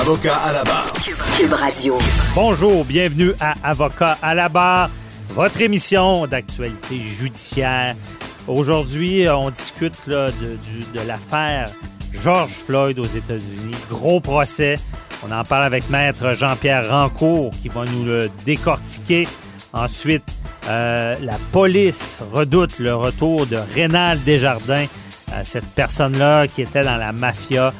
[0.00, 0.92] Avocat à la barre.
[1.36, 1.98] Cube Radio.
[2.32, 4.90] Bonjour, bienvenue à Avocat à la barre,
[5.30, 7.96] votre émission d'actualité judiciaire.
[8.46, 11.70] Aujourd'hui, on discute là, de, l'affaire
[12.12, 13.74] George Floyd aux États-Unis.
[13.90, 14.76] Gros procès.
[15.26, 19.26] On en parle avec Maître Jean-Pierre Rancourt qui va nous le décortiquer.
[19.72, 20.24] Ensuite,
[20.68, 24.86] euh, la police redoute le retour de Rénal Desjardins,
[25.32, 27.72] euh, cette personne-là qui était dans la mafia, euh,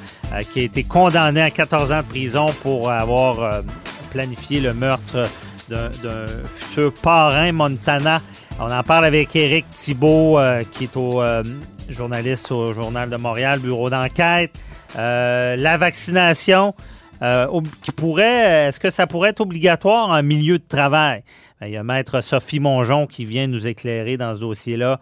[0.50, 3.62] qui a été condamnée à 14 ans de prison pour avoir euh,
[4.10, 5.28] planifié le meurtre
[5.68, 8.22] d'un futur parrain Montana.
[8.58, 11.42] On en parle avec Éric Thibault, euh, qui est au euh,
[11.88, 14.58] journaliste au Journal de Montréal, bureau d'enquête.
[14.96, 16.74] Euh, la vaccination,
[17.22, 21.22] euh, qui pourrait, est-ce que ça pourrait être obligatoire en milieu de travail?
[21.60, 25.00] Ben, il y a Maître Sophie Mongeon qui vient nous éclairer dans ce dossier-là.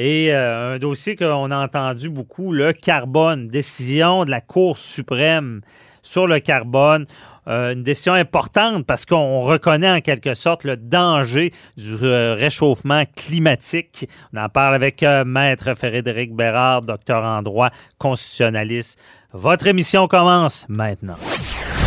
[0.00, 5.60] Et euh, un dossier qu'on a entendu beaucoup, le carbone, décision de la Cour suprême
[6.02, 7.04] sur le carbone.
[7.48, 13.02] Euh, une décision importante parce qu'on reconnaît en quelque sorte le danger du euh, réchauffement
[13.16, 14.08] climatique.
[14.32, 19.00] On en parle avec euh, Maître Frédéric Bérard, docteur en droit, constitutionnaliste.
[19.32, 21.16] Votre émission commence maintenant.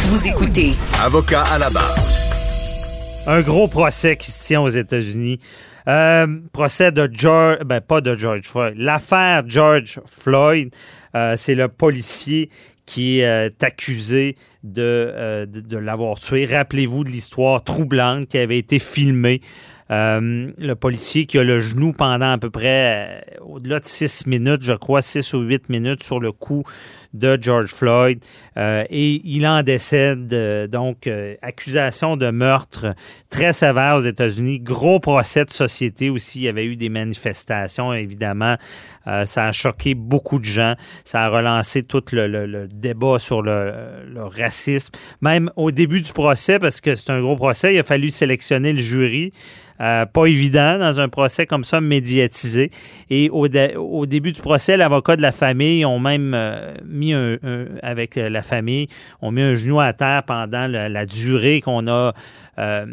[0.07, 1.95] Vous écoutez Avocat à la barre.
[3.25, 5.39] Un gros procès qui se tient aux États-Unis.
[5.87, 8.75] Euh, procès de George, ben pas de George Floyd.
[8.77, 10.73] L'affaire George Floyd,
[11.15, 12.49] euh, c'est le policier
[12.85, 16.45] qui euh, est accusé de, euh, de, l'avoir tué.
[16.45, 19.39] Rappelez-vous de l'histoire troublante qui avait été filmée.
[19.91, 24.25] Euh, le policier qui a le genou pendant à peu près euh, au-delà de six
[24.25, 26.63] minutes, je crois, six ou huit minutes sur le cou
[27.13, 28.23] de George Floyd.
[28.57, 30.31] Euh, et il en décède.
[30.33, 32.93] euh, donc, euh, accusation de meurtre
[33.29, 34.59] très sévère aux États-Unis.
[34.59, 36.39] Gros procès de société aussi.
[36.39, 38.55] Il y avait eu des manifestations, évidemment.
[39.25, 40.75] Ça a choqué beaucoup de gens.
[41.05, 43.73] Ça a relancé tout le, débat sur le,
[44.17, 44.93] racisme.
[45.21, 48.73] Même au début du procès, parce que c'est un gros procès, il a fallu sélectionner
[48.73, 49.33] le jury.
[49.79, 52.69] Pas évident dans un procès comme ça médiatisé.
[53.09, 56.37] Et au, dé- au début du procès, l'avocat de la famille ont même
[57.01, 58.87] mis un, un- avec euh, la famille,
[59.21, 62.13] ont mis un genou à terre pendant la, la durée qu'on a
[62.59, 62.85] euh,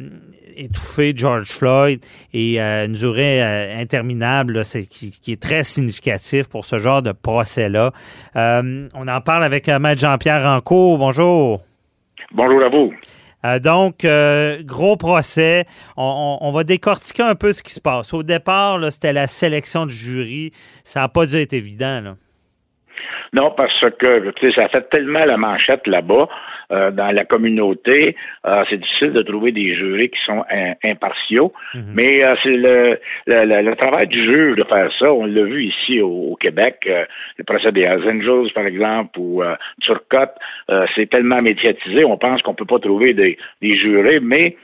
[0.57, 2.01] étouffé George Floyd
[2.33, 7.03] et euh, une durée euh, interminable là, qui, qui est très significatif pour ce genre
[7.03, 7.93] de procès-là.
[8.35, 10.99] On en parle avec Maître Jean-Pierre Rancourt.
[10.99, 11.61] Bonjour.
[12.33, 12.93] Bonjour à vous.
[13.45, 15.65] Euh, donc, euh, gros procès.
[15.97, 18.13] On, on- on va décortiquer un peu ce qui se passe.
[18.13, 20.51] Au départ, c'était la sélection du jury.
[20.83, 22.01] Ça n'a pas dû être évident.
[22.01, 22.17] Là.
[23.33, 26.29] Non, parce que ça fait tellement la manchette là-bas
[26.73, 28.17] euh, dans la communauté,
[28.47, 31.53] euh, c'est difficile de trouver des jurys qui sont im- impartiaux.
[31.95, 35.13] Mais euh, c'est le, le, le- le travail du juge de faire ça.
[35.13, 37.05] On l'a vu ici au, au Québec, euh,
[37.39, 40.35] le procès des Hells Angels, par exemple, ou euh, Turcotte,
[40.71, 44.57] euh, c'est tellement médiatisé, on pense qu'on peut pas trouver des, des jurés, mais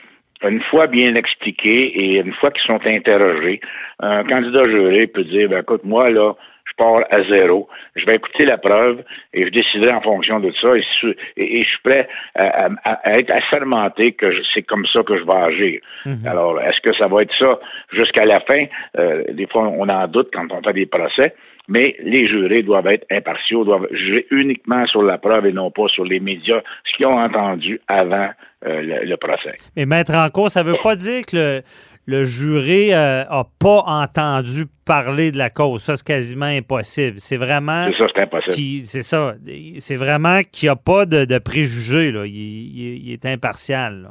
[0.42, 3.60] une fois bien expliqué et une fois qu'ils sont interrogés,
[4.00, 6.34] un candidat juré peut dire, ben, écoute, moi, là,
[6.78, 7.68] je pars à zéro.
[7.96, 9.02] Je vais écouter la preuve
[9.32, 10.74] et je déciderai en fonction de ça.
[10.76, 14.86] Et, su- et- et je suis prêt à, à- à être assermenté que c'est comme
[14.86, 15.80] ça que je vais agir.
[16.26, 17.58] Alors, est-ce que ça va être ça
[17.92, 18.64] jusqu'à la fin?
[18.98, 21.34] Euh, des fois, on en doute quand on fait des procès.
[21.66, 25.88] Mais les jurés doivent être impartiaux, doivent juger uniquement sur la preuve et non pas
[25.88, 28.28] sur les médias, ce qu'ils ont entendu avant
[28.66, 29.56] euh, le, le procès.
[29.76, 31.62] Mais mettre en cause, ça ne veut pas dire que le,
[32.06, 35.82] le juré n'a pas entendu parler de la cause.
[35.82, 37.14] Ça, c'est quasiment impossible.
[37.18, 37.86] C'est vraiment.
[37.86, 38.84] C'est ça, c'est impossible.
[38.86, 39.34] C'est ça.
[39.78, 42.12] C'est vraiment qu'il n'y a pas de, de préjugés.
[42.12, 42.26] Là.
[42.26, 44.02] Il, il- il est impartial.
[44.02, 44.10] là.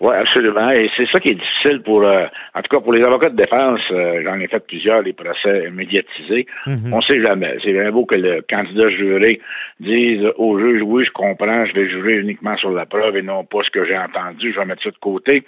[0.00, 0.70] Oui, absolument.
[0.70, 3.36] Et c'est ça qui est difficile pour, euh, en tout cas pour les avocats de
[3.36, 3.80] défense.
[3.92, 6.46] euh, J'en ai fait plusieurs, des procès médiatisés.
[6.92, 7.56] On sait jamais.
[7.62, 9.40] C'est bien beau que le candidat juré
[9.80, 13.44] dise au juge, oui, je comprends, je vais jurer uniquement sur la preuve et non
[13.44, 14.52] pas ce que j'ai entendu.
[14.52, 15.44] Je vais mettre ça de côté.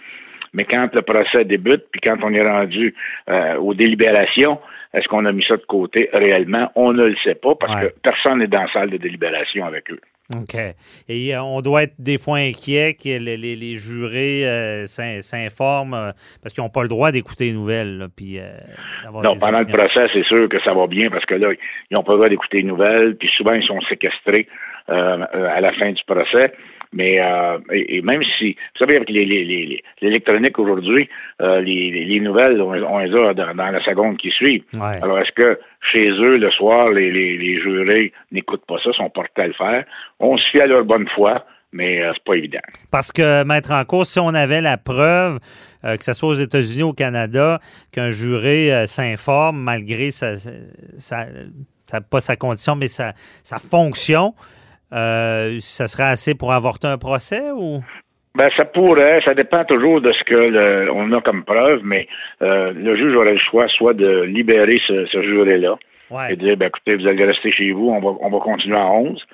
[0.55, 2.95] Mais quand le procès débute, puis quand on est rendu
[3.29, 4.59] euh, aux délibérations,
[4.95, 6.63] est-ce qu'on a mis ça de côté réellement?
[6.77, 7.89] On ne le sait pas parce Ouais.
[7.91, 10.01] que personne n'est dans la salle de délibération avec eux.
[10.35, 10.57] OK.
[11.09, 16.11] Et euh, on doit être des fois inquiet que les, les, jurés euh, s'informent euh,
[16.43, 18.09] parce qu'ils n'ont pas le droit d'écouter les nouvelles.
[18.17, 18.41] puis,
[19.05, 21.53] non, pendant le procès, c'est sûr que ça va bien parce que là,
[21.91, 23.17] ils n'ont pas le droit d'écouter les nouvelles.
[23.17, 24.49] Puis souvent, ils sont séquestrés
[24.89, 26.53] à la fin du procès.
[26.93, 31.09] Mais euh, et, même si, vous savez, avec l'électronique aujourd'hui,
[31.43, 34.65] euh, les, nouvelles, on, les a dans, la seconde qui suit.
[34.81, 35.59] Alors, est-ce que
[35.93, 39.85] chez eux, le soir, les, jurés n'écoutent pas ça, sont portés à le faire?
[40.21, 42.61] On se fie à leur bonne foi mais euh, c'est pas évident.
[42.91, 45.41] Parce que, maître en cause, si on avait la preuve,
[45.83, 47.59] que ce soit aux États-Unis ou au Canada,
[47.93, 50.37] qu'un juré s'informe malgré sa,
[52.11, 53.13] pas sa condition, mais sa,
[53.43, 54.33] sa fonction,
[54.93, 57.81] euh, ça serait assez pour avorter un procès ou?
[58.37, 62.07] Ben, ça pourrait, ça dépend toujours de ce que on a comme preuve, mais
[62.43, 65.77] euh, le juge aurait le choix soit de libérer ce, ce juré-là
[66.29, 68.77] et de dire, ben, écoutez, vous allez rester chez vous, on va, on va continuer
[68.77, 69.25] à 11,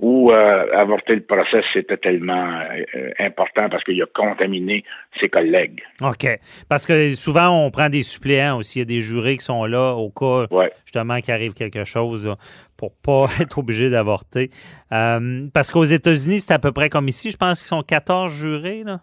[0.00, 2.60] ou euh, avorter le procès, c'était tellement
[2.94, 4.84] euh, important parce qu'il a contaminé
[5.18, 5.82] ses collègues.
[6.02, 6.26] OK.
[6.68, 8.78] Parce que souvent, on prend des suppléants aussi.
[8.78, 10.46] Il y a des jurés qui sont là au cas,
[10.84, 12.32] justement, qu'il arrive quelque chose
[12.76, 14.50] pour pas être obligé d'avorter.
[14.92, 17.32] Euh, parce qu'aux États-Unis, c'est à peu près comme ici.
[17.32, 19.00] Je pense qu'ils sont 14 jurés, là.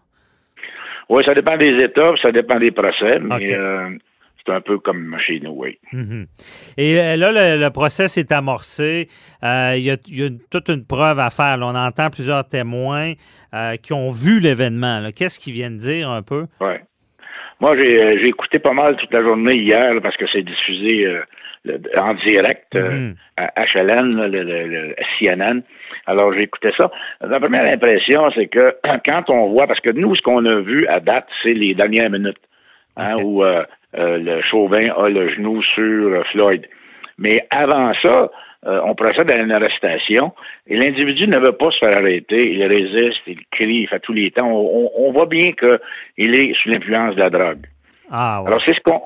[1.09, 3.55] Oui, ça dépend des États, ça dépend des procès, mais
[4.45, 5.79] c'est un peu comme chez nous, oui.
[5.91, 6.25] Mhm.
[6.77, 9.07] Et euh, là, le, procès s'est amorcé.
[9.43, 9.97] Euh, il y, a,
[10.51, 11.57] toute une preuve à faire.
[11.61, 13.13] on entend plusieurs témoins
[13.53, 15.01] euh, qui ont vu l'événement.
[15.15, 16.45] Qu'est-ce qu'ils viennent dire un peu?
[16.61, 16.73] Oui.
[17.61, 21.07] Moi, j'ai écouté pas mal toute la journée hier parce que c'est diffusé
[21.97, 23.15] en direct mhm.
[23.37, 25.61] à HLN, le, CNN.
[26.05, 26.91] Alors, j'ai écouté ça.
[27.21, 28.75] La première impression, c'est que
[29.05, 32.09] quand on voit, parce que nous, ce qu'on a vu à date, c'est les dernières
[32.09, 32.37] minutes,
[32.97, 33.63] hein, où euh,
[33.97, 36.67] le Chauvin a le genou sur euh, Floyd.
[37.17, 38.29] Mais avant ça,
[38.65, 40.33] euh, on procède à une arrestation
[40.67, 42.53] et l'individu ne veut pas se faire arrêter.
[42.53, 44.49] Il résiste, il crie, il fait tous les temps.
[44.49, 47.65] On, voit bien qu'il est sous l'influence de la drogue.
[48.11, 49.01] Ah, Alors, c'est ce qu'on.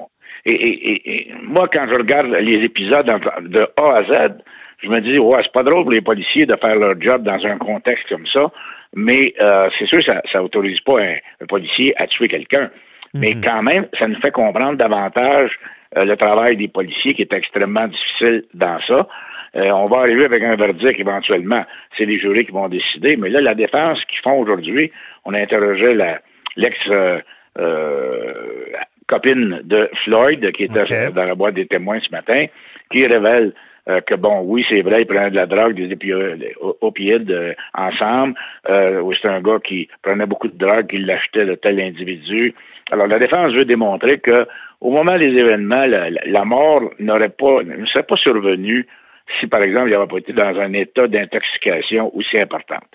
[0.46, 3.06] Et, moi, quand je regarde les épisodes
[3.42, 4.34] de A à Z,
[4.82, 7.46] je me dis, ouais, c'est pas drôle pour les policiers de faire leur job dans
[7.46, 8.50] un contexte comme ça,
[8.96, 9.34] mais
[9.78, 12.72] c'est sûr, ça, ça autorise pas un policier à tuer quelqu'un.
[13.14, 13.42] Mais mhm.
[13.44, 15.52] quand même, ça nous fait comprendre davantage
[15.98, 19.08] euh, le travail des policiers qui est extrêmement difficile dans ça.
[19.56, 21.66] Euh, on va arriver avec un verdict éventuellement.
[21.98, 23.16] C'est les jurés qui vont décider.
[23.18, 24.92] Mais là, la défense qu'ils font aujourd'hui,
[25.26, 25.98] on a interrogé
[26.56, 27.20] l'ex euh,
[29.08, 32.46] copine de Floyd, qui était dans la boîte des témoins ce matin,
[32.92, 33.54] qui révèle
[34.06, 35.92] que bon, oui, c'est vrai, ils prenaient de la drogue, des
[36.82, 38.36] opioïdes ensemble.
[38.70, 42.54] Euh, c'est un gars qui prenait beaucoup de drogue, qui l'achetait de tel individu.
[42.92, 44.48] Alors, la défense veut démontrer que
[44.82, 48.88] au moment des événements, la, mort n'aurait pas, ne serait pas survenue
[49.40, 52.88] si, par exemple, il n'avait pas été dans un état d'intoxication aussi importante.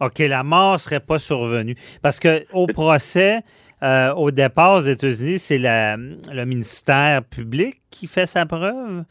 [0.00, 1.74] OK, la mort serait pas survenue.
[2.02, 3.40] Parce que au procès,
[3.82, 9.04] euh, au départ aux États-Unis, c'est le ministère public qui fait sa preuve.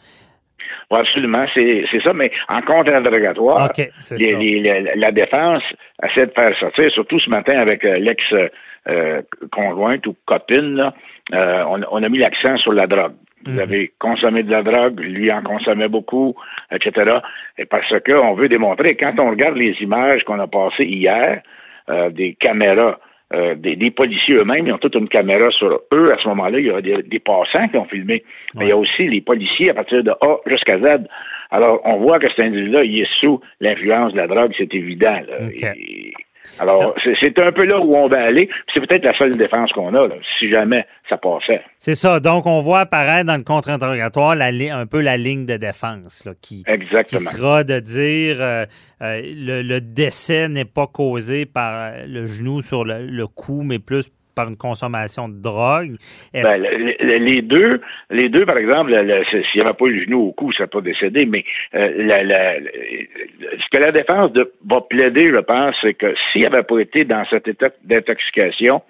[0.91, 3.71] Oui, absolument, c'est ça, mais en contre-interrogatoire,
[4.95, 5.63] la défense
[6.03, 8.23] essaie de faire sortir, surtout ce matin avec euh, l'ex
[8.87, 9.21] euh,
[10.05, 10.91] ou copine,
[11.33, 13.13] euh, on, a mis l'accent sur la drogue.
[13.45, 13.59] Vous mhm.
[13.59, 16.35] avez consommé de la drogue, lui en consommait beaucoup,
[16.71, 17.19] etc.
[17.57, 21.41] Et parce qu'on veut démontrer, quand on regarde les images qu'on a passées hier,
[21.89, 22.99] euh, des caméras,
[23.55, 26.13] des, policiers eux-mêmes, ils ont toute une caméra sur eux.
[26.13, 28.23] À ce moment-là, il y a des, passants qui ont filmé.
[28.55, 31.07] Mais il y a aussi les policiers à partir de A jusqu'à Z.
[31.51, 35.19] Alors, on voit que cet individu-là, il est sous l'influence de la drogue, c'est évident.
[36.59, 38.49] Alors, c'est un peu là où on va aller.
[38.73, 40.07] C'est peut-être la seule défense qu'on a,
[40.39, 41.61] si jamais ça passait.
[41.77, 42.19] C'est ça.
[42.19, 47.63] Donc, on voit apparaître dans le contre-interrogatoire un peu la ligne de défense qui, sera
[47.63, 48.65] de dire euh,
[49.01, 54.09] euh, le, décès n'est pas causé par le genou sur le, le cou, mais plus
[54.35, 55.95] par une consommation de drogue.
[56.33, 56.61] Ben,
[57.01, 58.91] les deux, les deux, par exemple,
[59.29, 61.89] s'il n'y avait pas eu le genou au cou, ça pas décédé, mais euh,
[63.41, 64.31] ce que la défense
[64.67, 68.81] va plaider, je pense, c'est que s'il n'avait pas été dans cet état d'intoxication,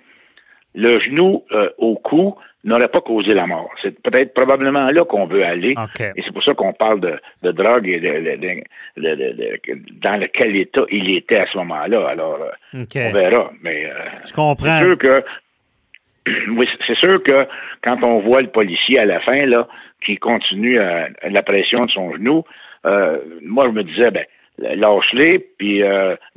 [0.76, 3.70] le genou euh, au cou n'aurait pas causé la mort.
[3.82, 5.76] C'est peut-être probablement là qu'on veut aller.
[6.00, 8.64] Et c'est pour ça qu'on parle de, drogue et de,
[10.02, 12.08] dans lequel état il était à ce moment-là.
[12.08, 13.52] Alors, euh, on verra.
[13.62, 13.94] Mais euh,
[14.26, 14.80] Je comprends.
[14.80, 15.24] C'est sûr que
[16.52, 17.46] oui, c'est sûr que
[17.84, 19.68] quand on voit le policier à la fin, là,
[20.06, 22.44] qui continue à, la pression de son genou,
[23.42, 24.26] moi, je me disais, ben,
[24.58, 25.82] lâche-les, puis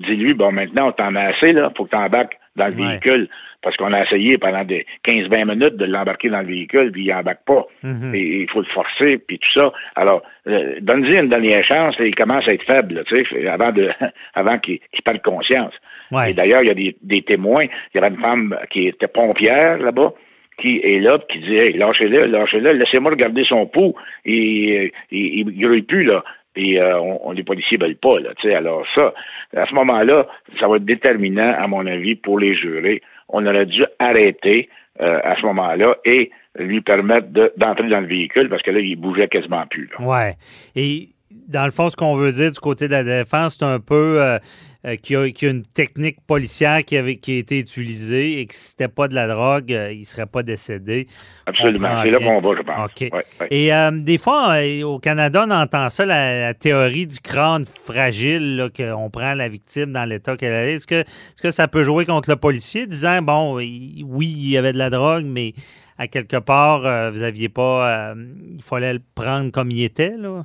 [0.00, 3.28] dis-lui, bon, maintenant, on t'en a assez, là, faut que tu embarques dans le véhicule
[3.62, 7.14] parce qu'on a essayé pendant des 15-20 minutes de l'embarquer dans le véhicule, puis il
[7.14, 7.66] n'embarque pas.
[7.82, 8.14] Mhm.
[8.14, 9.72] Et il faut le forcer, puis tout ça.
[9.94, 13.72] Alors, euh, donne-lui une dernière chance, et il commence à être faible, tu sais, avant,
[13.72, 13.90] de,
[14.34, 15.74] avant qu'il qu'il perde conscience.
[16.10, 16.30] Ouais.
[16.30, 17.64] Et d'ailleurs, il y a des, des témoins.
[17.64, 20.12] Il y avait une femme qui était pompière là-bas,
[20.58, 23.94] qui est là, puis qui dit Hey, lâchez-le, lâchez-le, laissez-moi regarder son pouls.
[24.24, 26.22] Et, il, il, il plus, là.
[26.56, 28.30] Et euh, on, on, les policiers veulent pas, là.
[28.38, 29.12] Tu sais, alors ça,
[29.54, 30.26] à ce moment-là,
[30.58, 33.02] ça va être déterminant, à mon avis, pour les jurés.
[33.28, 34.68] On aurait dû arrêter
[35.00, 38.80] euh, à ce moment-là et lui permettre de- d'entrer dans le véhicule parce que là,
[38.80, 39.90] il bougeait quasiment plus.
[39.98, 40.04] Là.
[40.06, 40.34] Ouais.
[40.74, 41.08] Et
[41.48, 44.20] dans le fond, ce qu'on veut dire du côté de la défense, c'est un peu
[44.22, 44.38] euh,
[44.86, 47.58] euh, qu'il y, a- qu'il y a une technique policière qui, avait, qui a été
[47.58, 51.06] utilisée et que si c'était pas de la drogue, euh, il serait pas décédé.
[51.46, 52.02] Absolument.
[52.02, 52.84] C'est là qu'on va, je pense.
[52.90, 53.00] OK.
[53.00, 53.46] Ouais, ouais.
[53.50, 57.64] Et euh, des fois, euh, au Canada, on entend ça, la, la théorie du crâne
[57.64, 60.74] fragile, qu'on prend la victime dans l'état qu'elle est.
[60.74, 64.50] Est-ce que, est-ce que ça peut jouer contre le policier, disant, bon, il- oui, il
[64.50, 65.54] y avait de la drogue, mais
[65.98, 68.10] à quelque part, euh, vous aviez pas...
[68.10, 68.14] euh,
[68.56, 70.44] il fallait le prendre comme il était, là?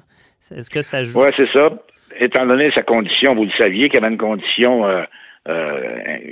[0.55, 1.21] Est-ce que ça joue?
[1.21, 1.69] Oui, c'est ça.
[2.19, 5.03] Étant donné sa condition, vous le saviez qu'il y avait une condition euh,
[5.47, 5.79] euh,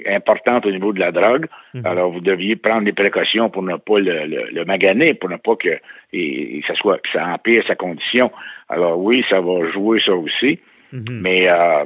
[0.07, 1.47] importante au niveau de la drogue.
[1.73, 1.85] Mhm.
[1.85, 5.37] Alors, vous deviez prendre des précautions pour ne pas le, le, le maganer, pour ne
[5.37, 5.79] pas que,
[6.13, 8.31] et, et ça soit, que ça empire sa condition.
[8.69, 10.59] Alors, oui, ça va jouer ça aussi.
[10.91, 11.21] Mhm.
[11.21, 11.85] Mais euh,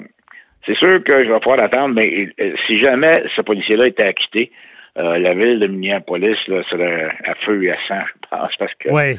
[0.66, 2.30] c'est sûr que je vais pouvoir attendre, mais
[2.68, 4.52] si jamais ce policier-là était acquitté,
[4.98, 8.74] euh, la ville de Minneapolis là, serait à feu et à sang, je pense, parce
[8.76, 9.18] que Oui.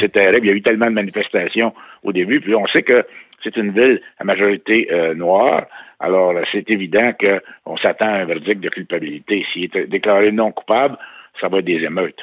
[0.00, 0.46] c'est terrible.
[0.46, 1.72] Il y a eu tellement de manifestations
[2.04, 2.40] au début.
[2.40, 3.04] Puis on sait que
[3.42, 5.66] c'est une ville à majorité euh, noire.
[5.98, 9.44] Alors, euh, c'est évident qu'on s'attend à un verdict de culpabilité.
[9.52, 10.96] S'il est déclaré non coupable,
[11.40, 12.18] ça va être des émeutes.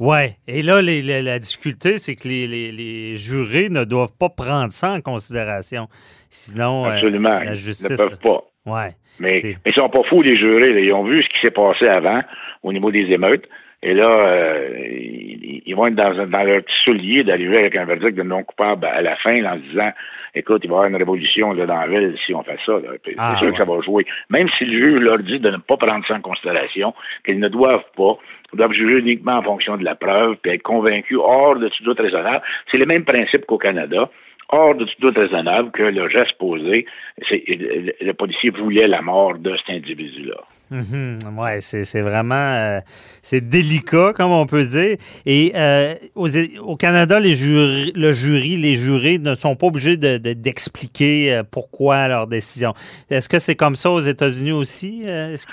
[0.00, 0.30] Ouais.
[0.48, 4.92] Et là, les- les- la difficulté, c'est que les, jurés ne doivent pas prendre ça
[4.92, 5.86] en considération.
[6.28, 7.88] Sinon, euh, la Ils justice.
[7.90, 8.42] ne peuvent pas.
[8.66, 8.90] Ouais.
[9.20, 10.72] Mais, C'est- mais ils sont pas fous, les jurés.
[10.72, 10.80] là.
[10.80, 12.20] Ils ont vu ce qui s'est passé avant
[12.62, 13.48] au niveau des émeutes.
[13.82, 18.14] Et là, euh, ils, ils vont être dans, leur petit soulier d'arriver avec un verdict
[18.16, 19.90] de non coupable à la fin en se disant
[20.34, 22.72] écoute, il va y avoir une révolution là, dans la ville si on fait ça.
[23.02, 23.52] Puis Ah, c'est sûr ouais.
[23.52, 24.06] que ça va jouer.
[24.30, 26.94] Même si le juge leur dit de ne pas prendre ça en considération,
[27.26, 28.16] qu'ils ne doivent pas,
[28.52, 31.84] ils doivent juger uniquement en fonction de la preuve, puis être convaincus hors de tout
[31.84, 32.42] doute raisonnable.
[32.70, 34.08] C'est le même principe qu'au Canada.
[34.50, 36.86] Hors de tout doute raisonnable que le geste posé,
[37.30, 40.36] le, le policier voulait la mort de cet individu-là.
[40.70, 41.38] Mhm.
[41.38, 42.80] Ouais, c'est c'est vraiment euh,
[43.22, 44.96] c'est délicat, comme on peut dire.
[45.26, 50.18] Et euh, au Canada, les jurys, le jury, les jurés ne sont pas obligés de-
[50.18, 52.74] de- d'expliquer euh, pourquoi leur décision.
[53.10, 55.02] Est-ce que c'est comme ça aux États-Unis aussi?
[55.06, 55.46] Euh, Est-ce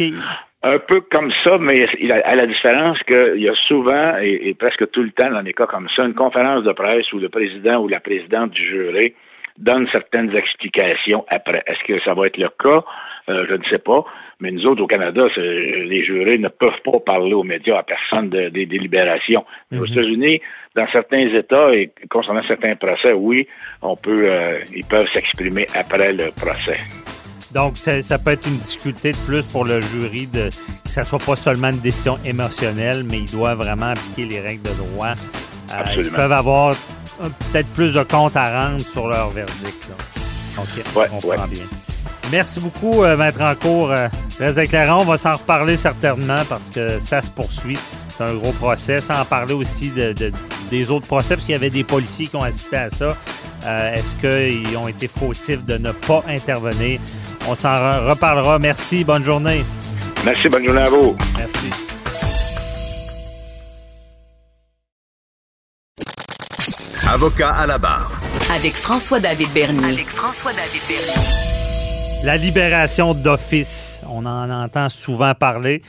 [0.64, 4.50] Un peu comme ça, mais il a- à la différence qu'il y a souvent, et,
[4.50, 7.20] et presque tout le temps dans des cas comme ça, une conférence de presse où
[7.20, 9.14] le président ou la présidente du jury
[9.58, 11.64] donne certaines explications après.
[11.66, 12.84] Est-ce que ça va être le cas?
[13.30, 14.04] Euh, je ne sais pas.
[14.40, 18.30] Mais nous autres, au Canada, les jurés ne peuvent pas parler aux médias à personne
[18.30, 19.44] de- des délibérations.
[19.74, 20.42] Aux États-Unis,
[20.76, 23.48] dans certains États et concernant certains procès, oui,
[23.82, 26.80] on peut, euh, ils peuvent s'exprimer après le procès.
[27.54, 30.50] Donc ça, ça peut être une difficulté de plus pour le jury de
[30.86, 34.64] que ça soit pas seulement une décision émotionnelle, mais il doit vraiment appliquer les règles
[34.64, 35.10] de droit.
[35.72, 36.76] Euh, ils peuvent avoir
[37.22, 39.88] euh, peut-être plus de comptes à rendre sur leur verdict.
[39.90, 39.96] là.
[40.58, 41.48] OK, Ouais, on comprend ouais.
[41.50, 41.64] bien.
[42.32, 43.92] Merci beaucoup, euh, Maître Encourt.
[43.92, 45.02] Euh, très éclairant.
[45.02, 47.78] On va s'en reparler certainement parce que ça se poursuit.
[48.22, 49.02] C'est un gros procès.
[49.02, 50.32] Sans parler aussi de, de-
[50.70, 53.18] des autres procès, parce qu'il y avait des policiers qui ont assisté à ça.
[53.66, 57.00] Euh, Est-ce qu'ils ont été fautifs de ne pas intervenir?
[57.48, 58.60] On s'en re- reparlera.
[58.60, 59.04] Merci.
[59.04, 59.64] Bonne journée.
[60.24, 61.16] Merci, bonne journée à vous.
[61.36, 61.72] Merci.
[67.12, 68.12] Avocat à la barre.
[68.56, 69.84] Avec François-David Bernier.
[69.94, 72.24] Avec François-David Bernier.
[72.24, 75.82] La libération d'office, on en entend souvent parler.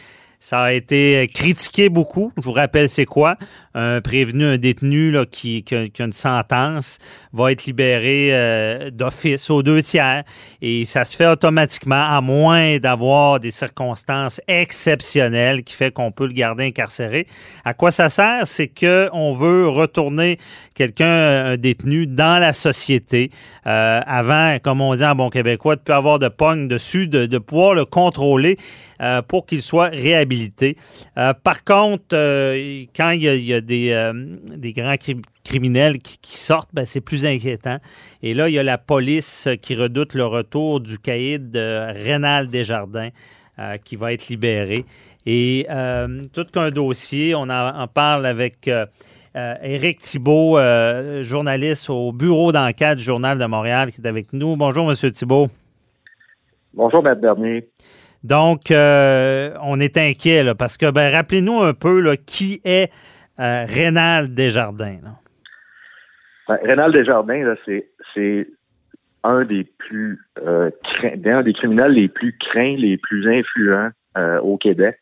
[0.44, 2.32] Ça a été critiqué beaucoup.
[2.36, 3.36] Je vous rappelle, c'est quoi?
[3.74, 6.98] Un prévenu, un détenu là, qui, qui, a, qui a une sentence
[7.32, 10.24] va être libéré euh, d'office aux deux tiers.
[10.60, 16.26] Et ça se fait automatiquement, à moins d'avoir des circonstances exceptionnelles qui fait qu'on peut
[16.26, 17.28] le garder incarcéré.
[17.64, 18.44] À quoi ça sert?
[18.44, 20.38] C'est qu'on veut retourner
[20.74, 23.30] quelqu'un, un détenu, dans la société.
[23.68, 27.26] Euh, avant, comme on dit en bon québécois, de plus avoir de pogne dessus, de,
[27.26, 28.56] de pouvoir le contrôler
[29.02, 30.76] euh, pour qu'il soit réhabilité.
[31.18, 36.84] Euh, par contre, euh, quand il y a, des, grands cri- criminels qui, sortent, ben,
[36.84, 37.78] c'est plus inquiétant.
[38.22, 43.10] Et là, il y a la police qui redoute le retour du caïd Rénal Desjardins.
[43.84, 44.84] qui va être libéré.
[45.26, 45.66] Et
[46.32, 48.86] tout qu'un dossier, on en, parle avec euh,
[49.62, 50.58] Éric Thibault,
[51.22, 54.56] journaliste au bureau d'enquête du Journal de Montréal, qui est avec nous.
[54.56, 55.48] Bonjour, Monsieur Thibault.
[56.74, 57.68] Bonjour, Maître Bernier.
[58.24, 62.92] Donc, euh, on est inquiet parce que, ben, rappelez-nous un peu là, qui est
[63.40, 64.98] euh, Rénal Desjardins.
[66.48, 67.54] Ben, Rénal Desjardins,
[68.14, 68.48] c'est,
[69.24, 70.70] un des plus euh,
[71.22, 74.98] des criminels les plus craints, les plus influents euh, au Québec.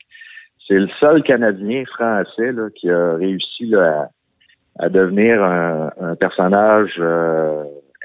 [0.69, 4.11] C'est le seul Canadien français qui a réussi à,
[4.89, 7.01] devenir un, personnage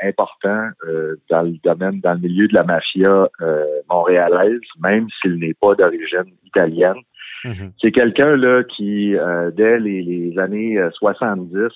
[0.02, 5.36] important euh, dans le domaine, dans le milieu de la mafia euh, montréalaise, même s'il
[5.36, 7.02] n'est pas d'origine italienne.
[7.44, 7.72] Mm-hmm.
[7.82, 11.70] C'est quelqu'un là qui, euh, dès les, les, années 70,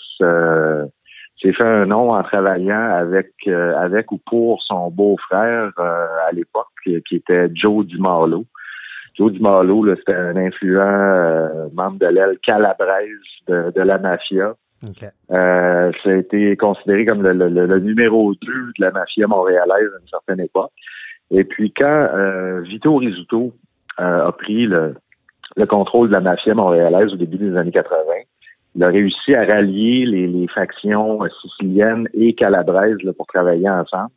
[1.42, 7.16] s'est fait un nom en travaillant avec avec ou pour son beau-frère à l'époque, qui,
[7.16, 8.46] était Joe DiMarlo.
[9.16, 13.08] Joe DiMarlo, c'était un influent membre de l'aile calabraise
[13.48, 14.56] de, de la mafia.
[14.88, 15.10] Okay.
[15.32, 19.90] Euh, ça a été considéré comme le, le, le, numéro 2 de la mafia montréalaise
[19.94, 20.72] à une certaine époque.
[21.32, 23.54] Et puis quand euh, Vito Rizzuto
[24.00, 24.96] euh, a pris le,
[25.58, 27.98] le, contrôle de la mafia montréalaise au début des années 80,
[28.76, 34.12] il a réussi à rallier les, les factions siciliennes et calabraises là, pour travailler ensemble.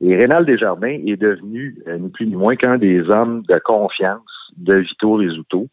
[0.00, 4.52] Et Rénal Desjardins est devenu euh, ni plus ni moins qu'un des hommes de confiance
[4.56, 5.66] de Vito Rizzuto,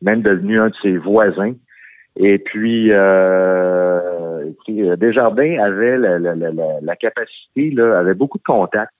[0.00, 1.54] même devenu un de ses voisins.
[2.16, 6.50] Et puis, euh, euh, Desjardins avait la, la, la,
[6.80, 8.92] la, capacité, là, avait beaucoup de contacts.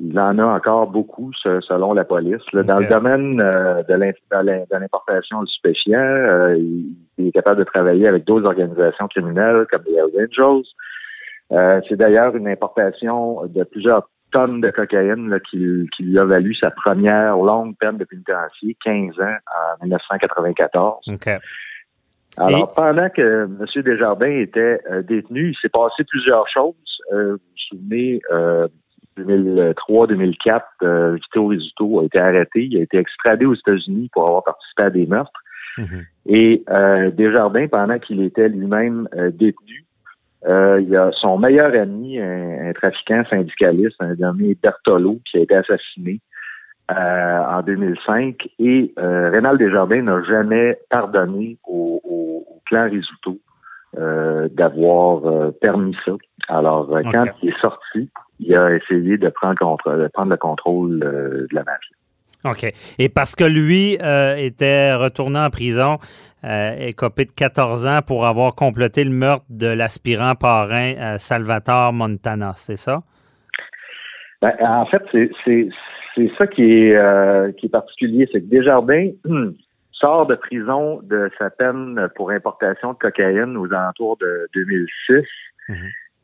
[0.00, 2.42] Il en a encore beaucoup, selon la police.
[2.52, 2.64] Là.
[2.64, 8.24] Dans le domaine euh, de l'importation de stupéfiants, euh, il, est capable de travailler avec
[8.24, 10.64] d'autres organisations criminelles comme les Hells Angels.
[11.52, 16.24] Euh, C'est d'ailleurs une importation de plusieurs tonnes de cocaïne là, qui, qui, lui a
[16.24, 19.36] valu sa première longue peine de pénitencier, 15 ans,
[19.78, 21.02] en 1994.
[21.06, 21.38] Okay.
[22.38, 23.82] Alors, pendant que M.
[23.82, 26.74] Desjardins était euh, détenu, il s'est passé plusieurs choses.
[27.12, 28.68] Euh, vous vous souvenez, euh,
[29.18, 32.64] 2003-2004, euh, Vito Rizzuto a été arrêté.
[32.64, 35.40] Il a été extradé aux États-Unis pour avoir participé à des meurtres.
[35.76, 36.04] Mm-hmm.
[36.26, 39.84] Et euh, Desjardins, pendant qu'il était lui-même détenu,
[40.44, 45.40] il y a son meilleur ami, un, un trafiquant syndicaliste, un nommé Bertolo, qui a
[45.40, 46.20] été assassiné
[46.90, 53.38] euh, en 2005 et euh, Rénal Desjardins n'a jamais pardonné au, au, au clan Risuto
[53.96, 56.12] euh, d'avoir euh, permis ça.
[56.48, 58.10] Alors, quand il est sorti,
[58.40, 61.96] il a essayé de prendre, contre, de prendre le contrôle de la mafia.
[62.44, 62.72] OK.
[62.98, 65.98] Et parce que lui était retourné en prison,
[66.44, 72.52] et copé de 14 ans pour avoir complété le meurtre de l'aspirant parrain Salvatore Montana,
[72.56, 73.02] c'est ça?
[74.42, 75.02] Ben, en fait,
[76.14, 79.10] c'est ça qui est, euh, qui est particulier, c'est que Desjardins
[79.92, 85.24] sort de prison de sa peine pour importation de cocaïne aux alentours de 2006.
[85.68, 85.74] Mm-hmm.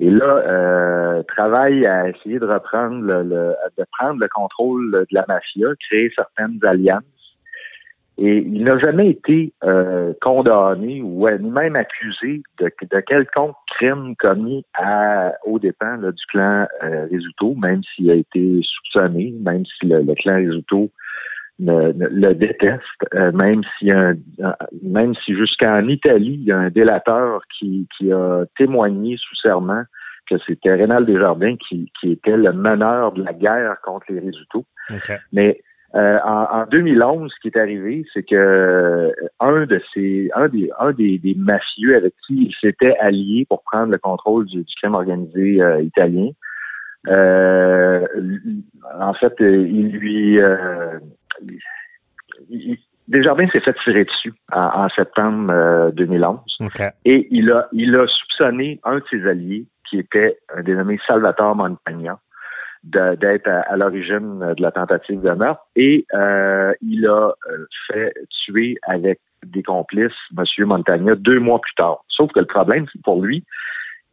[0.01, 5.25] Et là, euh, travaille à essayer de reprendre le, de prendre le contrôle de la
[5.27, 7.03] mafia, créer certaines alliances.
[8.21, 14.65] Et il n'a jamais été euh, condamné ou même accusé de, de quelconque crime commis
[14.75, 17.07] à, aux dépens du clan euh,
[17.57, 20.91] même s'il a été soupçonné, même si le, clan Risuto
[21.61, 22.83] le déteste,
[23.15, 24.15] euh, même si un,
[24.83, 29.85] même si jusqu'en Italie, il y a un délateur qui, qui a témoigné sous serment
[30.29, 34.65] que c'était Rénal Desjardins qui, qui était le meneur de la guerre contre les Risuto.
[35.33, 35.61] Mais
[35.95, 40.49] euh, en, en, 2011, ce qui est arrivé, c'est que euh, un de ces, un
[40.49, 44.65] des, un des, des mafieux avec qui il s'était allié pour prendre le contrôle du,
[44.77, 46.31] crime organisé euh, italien,
[49.01, 50.39] en fait, il lui,
[53.07, 56.41] Desjardins s'est fait tirer dessus en, septembre 2011,
[57.07, 61.57] et il a, il a soupçonné un de ses alliés qui était un dénommé Salvatore
[61.57, 62.19] Montagna
[62.85, 68.15] d'être à, l'origine de la tentative de meurtre et euh, il a euh, fait
[68.45, 70.45] tuer avec des complices M.
[70.67, 72.05] Montagna deux mois plus tard.
[72.09, 73.45] Sauf que le problème pour lui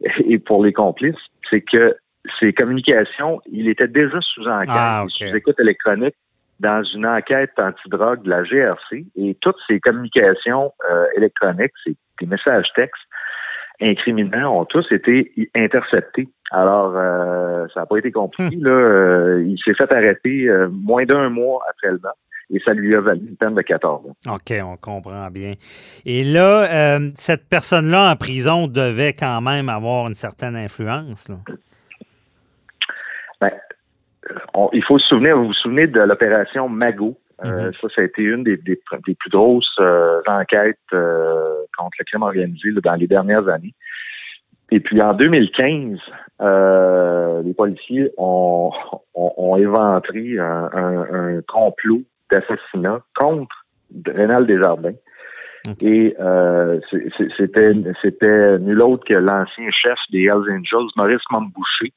[0.00, 1.14] et pour les complices,
[1.48, 1.96] c'est que
[2.40, 6.16] ses communications, il était déjà sous enquête, ah, sous écoute électronique
[6.58, 12.26] dans une enquête antidrogue de la GRC et toutes ces communications euh, électroniques, ces des
[12.26, 13.02] messages textes
[13.80, 18.56] incriminants ont tous été interceptés alors, euh, ça n'a pas été compliqué.
[18.56, 18.64] Hmm.
[18.64, 18.70] Là.
[18.70, 22.94] Euh, il s'est fait arrêter euh, moins d'un mois après le meurtre et ça lui
[22.94, 24.34] a valu une peine de 14 ans.
[24.34, 25.54] OK, on comprend bien.
[26.04, 31.28] Et là, cette personne-là en prison devait quand même avoir une certaine influence.
[31.28, 31.34] Là.
[33.40, 33.50] Ben,
[34.72, 37.18] il faut se souvenir, vous vous souvenez de l'opération Mago?
[37.42, 37.80] Mm-hmm.
[37.80, 39.78] ça, ça a été une des, des, plus grosses
[40.26, 43.74] enquêtes contre le crime organisé dans les dernières années.
[44.70, 45.98] Et puis en 2015,
[46.40, 48.72] euh, les policiers ont,
[49.14, 53.54] ont, éventré un, complot d'assassinat contre
[54.06, 54.96] Rénal Desjardins.
[55.80, 56.80] Et euh,
[57.36, 61.92] c'était c'était nul autre que l'ancien chef des Hells Angels, Maurice Mambouché,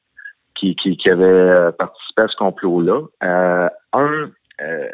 [0.56, 3.02] qui, qui, qui avait euh, participé à ce complot-là.
[3.24, 4.32] Euh, un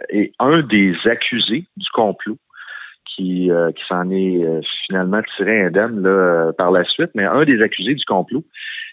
[0.09, 2.37] et un des accusés du complot
[3.05, 7.95] qui, qui s'en est finalement tiré indemne là, par la suite, mais un des accusés
[7.95, 8.43] du complot,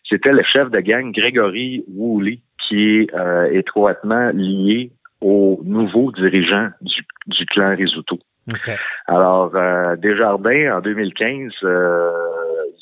[0.08, 3.10] c'était le chef de gang Grégory Woolley, qui est
[3.52, 8.18] étroitement lié aux nouveaux dirigeants du, du clan Risuto.
[9.06, 12.10] Alors, euh, Desjardins, en 2015, euh,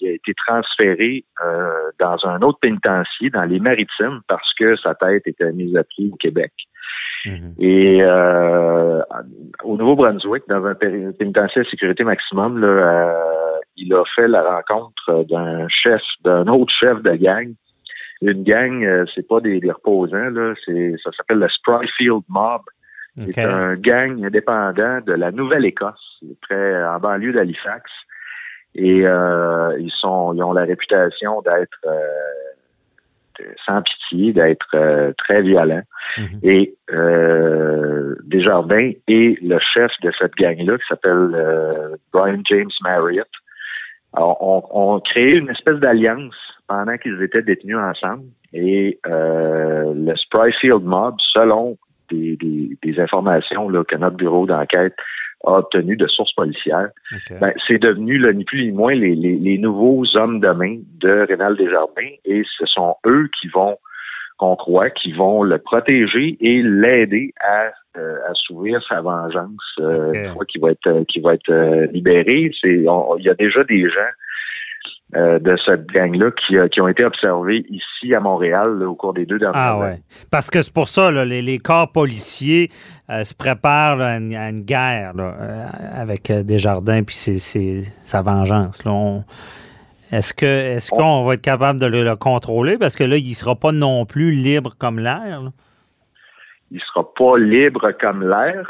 [0.00, 4.94] il a été transféré euh, dans un autre pénitencier, dans les Maritimes, parce que sa
[4.94, 6.52] tête était mise à pied au Québec.
[7.26, 7.54] Mhm.
[7.58, 9.02] Et euh,
[9.64, 13.14] au Nouveau-Brunswick, dans un pénitencier à sécurité maximum, là,
[13.76, 17.52] il a fait la rencontre d'un chef, d'un autre chef de gang.
[18.22, 22.62] Une gang, c'est pas des, des reposants, là, ça s'appelle le Spryfield Mob.
[23.16, 27.90] C'est un gang indépendant de la Nouvelle-Écosse, très en banlieue d'Halifax.
[28.74, 35.42] Et euh, ils sont, ils ont la réputation d'être euh, sans pitié, d'être euh, très
[35.42, 35.82] violents.
[36.18, 36.40] Mhm.
[36.42, 36.76] Et
[38.24, 43.28] Desjardins est le chef de cette gang-là qui s'appelle Brian James Marriott.
[44.12, 46.34] Alors, on, on créé une espèce d'alliance
[46.66, 48.24] pendant qu'ils étaient détenus ensemble.
[48.52, 51.76] Et le Spryfield Mob, selon
[52.10, 54.94] des, informations là, que notre bureau d'enquête
[55.44, 56.90] a obtenues de sources policières.
[57.40, 61.56] Ben, c'est devenu, là, ni plus ni moins, les, nouveaux hommes de main de Rénal
[61.56, 63.78] Desjardins et ce sont eux qui vont,
[64.38, 70.32] qu'on croit, qui vont le protéger et l'aider à euh, assouvir sa vengeance euh, une
[70.32, 72.50] fois qu'il va être euh, qu'il va être libéré.
[72.60, 74.10] C'est il y a déjà des gens
[75.16, 79.12] euh, de cette gang-là qui, euh, qui, ont été observés ici à Montréal au cours
[79.12, 79.94] des deux dernières ah, années.
[79.94, 80.00] Ouais.
[80.30, 82.68] Parce que c'est pour ça, là, les, les, corps policiers
[83.10, 85.12] euh, se préparent à, une, guerre
[85.96, 88.86] avec Desjardins puis c'est sa vengeance.
[90.12, 92.78] Est-ce que est-ce qu'on va être capable de le, contrôler?
[92.78, 95.42] Parce que là, il ne sera pas non plus libre comme l'air.
[96.70, 98.64] Il ne sera pas libre comme l'air.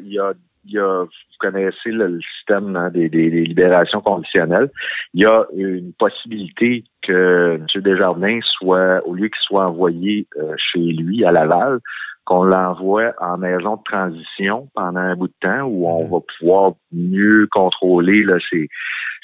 [0.00, 0.32] il y a
[0.64, 4.70] il y a, vous connaissez le, système hein, des, libérations conditionnelles.
[5.14, 7.82] Il y a une possibilité que M.
[7.82, 11.80] Desjardins soit, au lieu qu'il soit envoyé euh, chez lui à Laval,
[12.24, 16.72] qu'on l'envoie en maison de transition pendant un bout de temps où on va pouvoir
[16.92, 18.24] mieux contrôler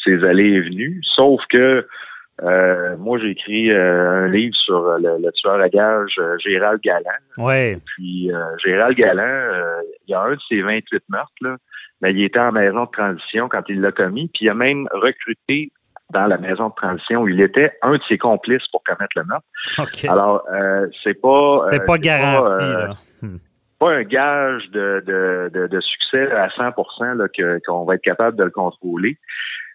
[0.04, 1.00] ses allées et venues.
[1.04, 1.76] Sauf que
[2.42, 7.10] euh, moi, j'ai écrit euh, un livre sur euh, le, tueur à gage Gérald Galland.
[7.36, 7.78] Ouais.
[7.84, 8.30] Puis
[8.64, 11.56] Gérald Galland, il y a un de ses 28 meurtres, là,
[12.00, 14.30] mais il était en maison de transition quand il l'a commis.
[14.32, 15.72] Puis il a même recruté
[16.10, 19.24] dans la maison de transition où il était un de ses complices pour commettre le
[19.24, 19.46] meurtre.
[20.08, 20.42] Alors,
[21.02, 21.66] c'est pas...
[21.70, 22.94] c'est pas garanti, là.
[23.20, 23.38] Hmm.
[23.80, 28.44] pas un gage de, de, de, succès à 100% là, qu'on va être capable de
[28.44, 29.18] le contrôler.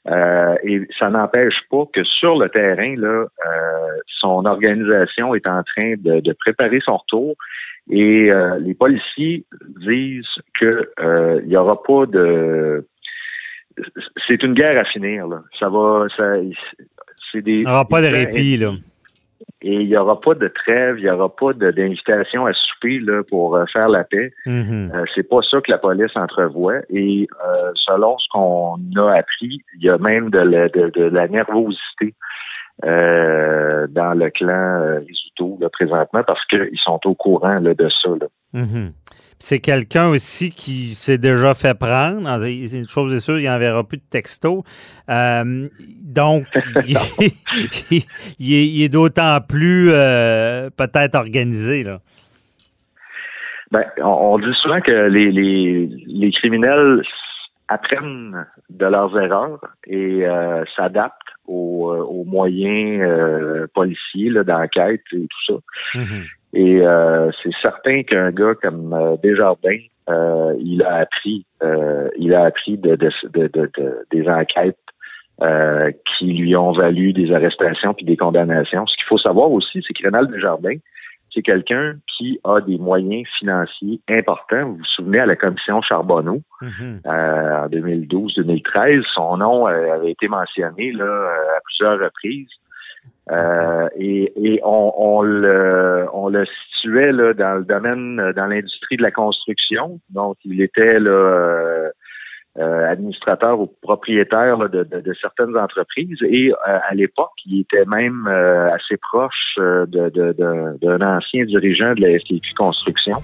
[0.07, 5.63] Euh, et ça n'empêche pas que sur le terrain, là, euh, son organisation est en
[5.63, 7.35] train de, préparer son retour.
[7.89, 9.45] Et euh, les policiers
[9.79, 10.25] disent
[10.59, 10.89] que
[11.41, 12.85] il n'y aura pas de
[14.27, 15.27] c'est une guerre à finir.
[15.27, 15.41] Là.
[15.59, 15.99] Ça va.
[16.15, 16.35] Ça,
[17.31, 17.53] c'est des.
[17.53, 18.71] Il n'y aura pas de répit, là.
[19.62, 23.23] Et il n'y aura pas de trêve, il n'y aura pas d'invitation à souper là,
[23.29, 24.34] pour euh, faire la paix.
[24.45, 24.93] Mm-hmm.
[24.93, 26.79] Euh, c'est pas ça que la police entrevoit.
[26.89, 31.27] Et euh, selon ce qu'on a appris, il y a même de la, de, la
[31.27, 32.13] nervosité
[32.81, 38.09] dans le clan Risuto là, présentement parce qu'ils sont au courant là, de ça.
[38.09, 38.27] Là.
[38.53, 38.91] Mm-hmm.
[39.39, 42.41] C'est quelqu'un aussi qui s'est déjà fait prendre.
[42.41, 44.63] C'est une chose est sûre, il n'enverra plus de textos.
[45.09, 45.67] Euh,
[46.01, 46.45] donc,
[48.39, 51.83] il, est, d'autant plus euh, peut-être organisé.
[51.83, 51.99] Là.
[53.71, 57.01] Ben, on, dit souvent que les, les, criminels
[57.67, 65.99] apprennent de leurs erreurs et euh, s'adaptent aux, moyens policiers d'enquête et tout ça.
[65.99, 66.23] Mm-hmm.
[66.54, 71.45] Et euh, c'est certain qu'un gars comme euh, Desjardins, euh, il a appris,
[72.17, 74.78] il a appris de, de, de, des enquêtes
[76.17, 78.86] qui lui ont valu des arrestations puis des condamnations.
[78.86, 80.78] Ce qu'il faut savoir aussi, c'est que Rénal Desjardins,
[81.34, 84.62] c'est quelqu'un qui a des moyens financiers importants.
[84.63, 87.08] Vous vous souvenez à la commission Charbonneau mm-hmm.
[87.08, 92.50] en 2012-2013, son nom avait été mentionné là, à plusieurs reprises.
[93.32, 98.98] Euh, et, et on, on, le, on le situait là, dans le domaine, dans l'industrie
[98.98, 100.00] de la construction.
[100.10, 101.89] Donc, il était là,
[102.59, 106.17] euh, euh, administrateur ou propriétaire de, de, certaines entreprises.
[106.23, 112.01] Et euh, à l'époque, il était même euh, assez proche d'un de, ancien dirigeant de
[112.01, 113.23] la STQ Construction.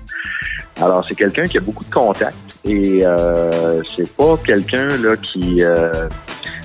[0.81, 3.03] Alors, c'est quelqu'un qui a beaucoup de contacts et
[3.85, 5.61] c'est pas quelqu'un là qui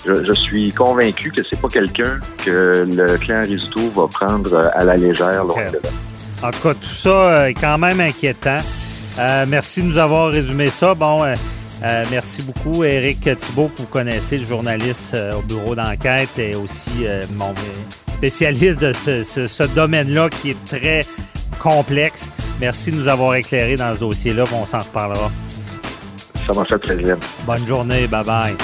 [0.06, 4.96] je, suis convaincu que c'est pas quelqu'un que le clan Rizzuto va prendre à la
[4.96, 5.44] légère.
[6.42, 8.58] En tout cas, tout ça est quand même inquiétant.
[9.48, 10.94] merci de nous avoir résumé ça.
[10.94, 11.22] Bon,
[11.82, 16.54] euh, merci beaucoup, Éric Thibault, que vous connaissez, le journaliste euh, au bureau d'enquête et
[16.54, 17.54] aussi euh, mon
[18.08, 21.06] spécialiste de ce, domaine-là qui est très
[21.58, 22.30] complexe.
[22.60, 24.44] Merci de nous avoir éclairé dans ce dossier-là.
[24.52, 25.30] On s'en reparlera.
[26.46, 27.16] Ça m'a fait plaisir.
[27.46, 28.06] Bonne journée.
[28.06, 28.54] Bye-bye.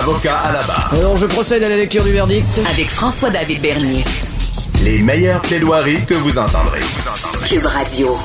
[0.00, 0.94] Avocat à la barre.
[0.94, 2.60] Alors, je procède à la lecture du verdict.
[2.70, 4.02] Avec François-David Bernier.
[4.84, 6.80] Les meilleures plaidoiries que vous entendrez.
[7.46, 8.16] Cube Radio.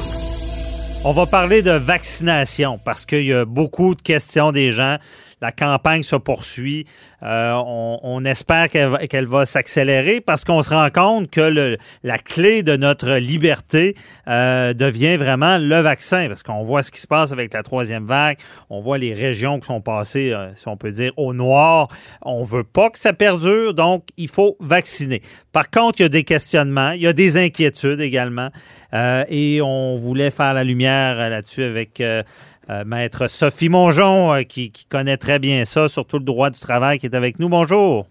[1.03, 4.97] On va parler de vaccination parce qu'il y a beaucoup de questions des gens
[5.41, 6.85] la campagne se poursuit.
[7.23, 12.75] Euh, on, espère qu'elle va s'accélérer parce qu'on se rend compte que la clé de
[12.75, 13.95] notre liberté
[14.27, 16.27] euh, devient vraiment le vaccin.
[16.27, 18.37] Parce qu'on voit ce qui se passe avec la troisième vague.
[18.69, 21.87] On voit les régions qui sont passées, euh, si on peut dire, au noir.
[22.21, 25.21] On veut pas que ça perdure, donc il faut vacciner.
[25.51, 28.49] Par contre, il y a des questionnements, il y a des inquiétudes également.
[28.93, 32.01] et on voulait faire la lumière là-dessus avec
[32.69, 36.99] euh, maître Sophie Mongeon, euh, qui, connaît très bien ça, surtout le droit du travail,
[36.99, 37.49] qui est avec nous.
[37.49, 38.07] Bonjour.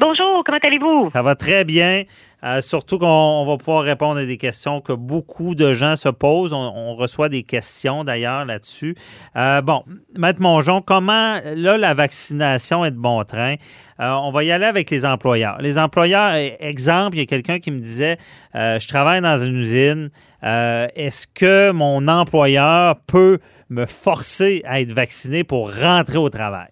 [0.00, 1.10] Bonjour, comment allez-vous?
[1.10, 2.04] Ça va très bien.
[2.44, 6.52] Euh, surtout qu'on va pouvoir répondre à des questions que beaucoup de gens se posent.
[6.52, 8.94] On, reçoit des questions d'ailleurs là-dessus.
[9.34, 9.82] bon,
[10.16, 13.56] Maître Mongeon, comment là la vaccination est de bon train?
[13.98, 15.60] on va y aller avec les employeurs.
[15.60, 18.18] Les employeurs, e, exemple, il y a quelqu'un qui me disait,
[18.54, 20.10] je travaille dans une usine.
[20.42, 26.68] Est-ce que mon employeur peut me forcer à être vacciné pour rentrer au travail?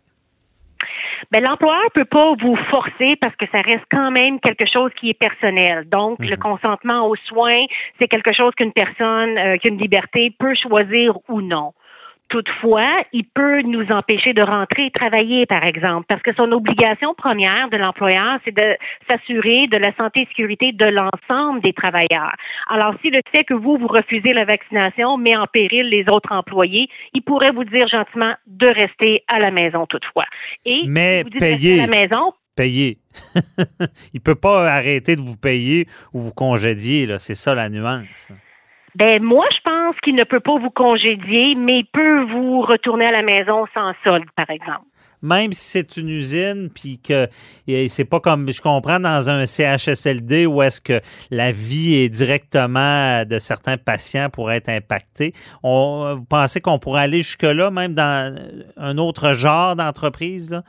[1.30, 5.10] Ben, l'employeur peut pas vous forcer parce que ça reste quand même quelque chose qui
[5.10, 5.88] est personnel.
[5.88, 6.38] Donc, le mhm.
[6.38, 7.64] consentement aux soins,
[7.98, 11.72] c'est quelque chose qu'une personne euh, qui a une liberté peut choisir ou non.
[12.28, 17.14] Toutefois, il peut nous empêcher de rentrer et travailler, par exemple, parce que son obligation
[17.14, 18.76] première de l'employeur, c'est de
[19.08, 22.34] s'assurer de la santé et sécurité de l'ensemble des travailleurs.
[22.68, 26.32] Alors, si le fait que vous, vous refusez la vaccination met en péril les autres
[26.32, 30.26] employés, il pourrait vous dire gentiment de rester à la maison toutefois.
[30.64, 31.80] Et Mais vous payer.
[31.80, 32.98] À la maison, payer.
[34.14, 37.18] il peut pas arrêter de vous payer ou vous congédier, là.
[37.18, 38.32] C'est ça la nuance.
[38.96, 43.04] Ben moi, je pense qu'il ne peut pas vous congédier, mais il peut vous retourner
[43.04, 44.86] à la maison sans solde, par exemple.
[45.20, 47.28] Même si c'est une usine, puis que
[47.88, 53.22] c'est pas comme je comprends dans un CHSLD où est-ce que la vie est directement
[53.26, 55.32] de certains patients pour être impactée.
[55.62, 58.34] On, vous pensez qu'on pourrait aller jusque-là, même dans
[58.78, 60.62] un autre genre d'entreprise?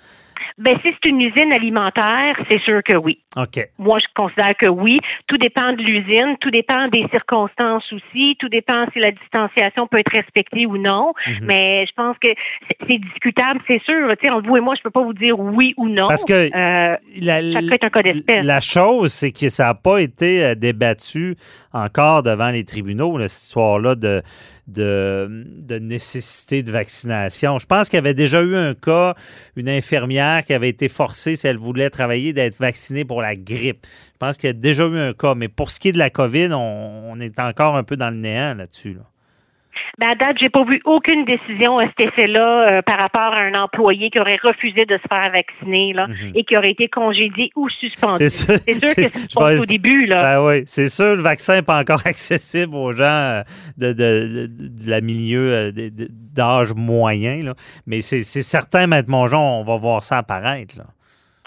[0.58, 3.20] Ben, si c'est une usine alimentaire, c'est sûr que oui.
[3.36, 3.70] OK.
[3.78, 5.00] Moi, je considère que oui.
[5.28, 10.00] Tout dépend de l'usine, tout dépend des circonstances aussi, tout dépend si la distanciation peut
[10.00, 11.14] être respectée ou non.
[11.28, 11.46] Mhm.
[11.46, 12.30] Mais je pense que
[12.88, 14.10] c'est discutable, c'est sûr.
[14.20, 16.08] Tu sais, entre vous et moi, je peux pas vous dire oui ou non.
[16.08, 18.44] Parce que euh, la, ça peut être un cas d'espèce.
[18.44, 21.36] La chose, c'est que ça n'a pas été euh, débattu
[21.72, 24.24] encore devant les tribunaux, cette histoire-là de,
[24.68, 27.60] de, nécessité de vaccination.
[27.60, 29.14] Je pense qu'il y avait déjà eu un cas,
[29.56, 33.86] une infirmière qui avait été forcée, si elle voulait travailler, d'être vaccinée pour la grippe.
[34.14, 35.36] Je pense qu'il y a déjà eu un cas.
[35.36, 38.16] Mais pour ce qui est de la COVID, on, est encore un peu dans le
[38.16, 38.94] néant là-dessus.
[38.94, 39.02] Là.
[40.00, 43.40] Ben, à date, j'ai pas vu aucune décision à cet effet-là euh, par rapport à
[43.40, 46.34] un employé qui aurait refusé de se faire vacciner là, mhm.
[46.36, 48.18] et qui aurait été congédié ou suspendu.
[48.18, 50.06] C'est sûr, que c'est pas au début.
[50.06, 50.22] Là.
[50.22, 53.42] Ben oui, c'est sûr, le vaccin n'est pas encore accessible aux gens euh,
[53.78, 55.72] de, de, de, la milieu euh,
[56.36, 57.44] d'âge moyen.
[57.44, 57.54] Là.
[57.88, 60.78] Mais c'est certain, Maître Mongeon, on va voir ça apparaître.
[60.78, 60.86] Là.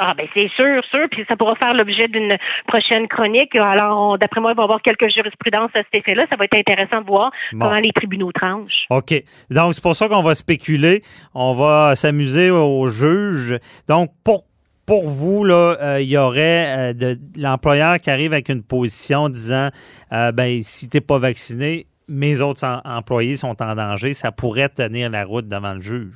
[0.03, 3.55] Ah ben c'est sûr, sûr, puis ça pourra faire l'objet d'une prochaine chronique.
[3.55, 6.25] Alors, d'après moi, il va y avoir quelques jurisprudences à cet effet-là.
[6.31, 8.87] Ça va être intéressant de voir comment les tribunaux tranchent.
[8.89, 9.13] OK.
[9.51, 11.03] Donc, c'est pour ça qu'on va spéculer.
[11.35, 13.59] On va s'amuser aux juges.
[13.89, 14.45] Donc, pour
[14.87, 19.29] pour vous, là, euh, il y aurait euh, de, l'employeur qui arrive avec une position
[19.29, 19.69] disant
[20.13, 25.11] euh, ben si t'es pas vacciné, mes autres employés sont en danger, ça pourrait tenir
[25.11, 26.15] la route devant le juge.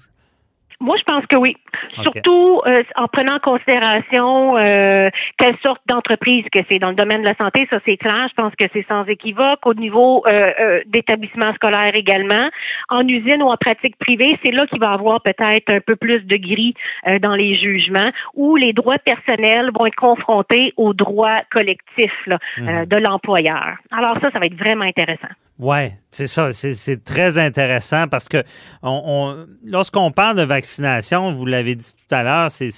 [0.80, 1.56] Moi, je pense que oui.
[2.02, 6.78] Surtout euh, en prenant en considération euh, quelle sorte d'entreprise que c'est.
[6.78, 9.64] Dans le domaine de la santé, ça c'est clair, je pense que c'est sans équivoque.
[9.64, 12.48] Au niveau euh, d'établissement scolaire également,
[12.88, 15.96] en usine ou en pratique privée, c'est là qu'il va y avoir peut-être un peu
[15.96, 16.74] plus de gris
[17.20, 22.28] dans les jugements où les droits personnels vont être confrontés aux droits collectifs
[22.58, 22.86] mhm.
[22.86, 23.76] de l'employeur.
[23.90, 25.28] Alors ça, ça va être vraiment intéressant.
[25.58, 26.52] Oui, c'est ça.
[26.52, 28.38] C'est très intéressant parce que
[28.82, 32.70] on, lorsqu'on parle de vaccination, vous l'avez dit tout à l'heure, c'est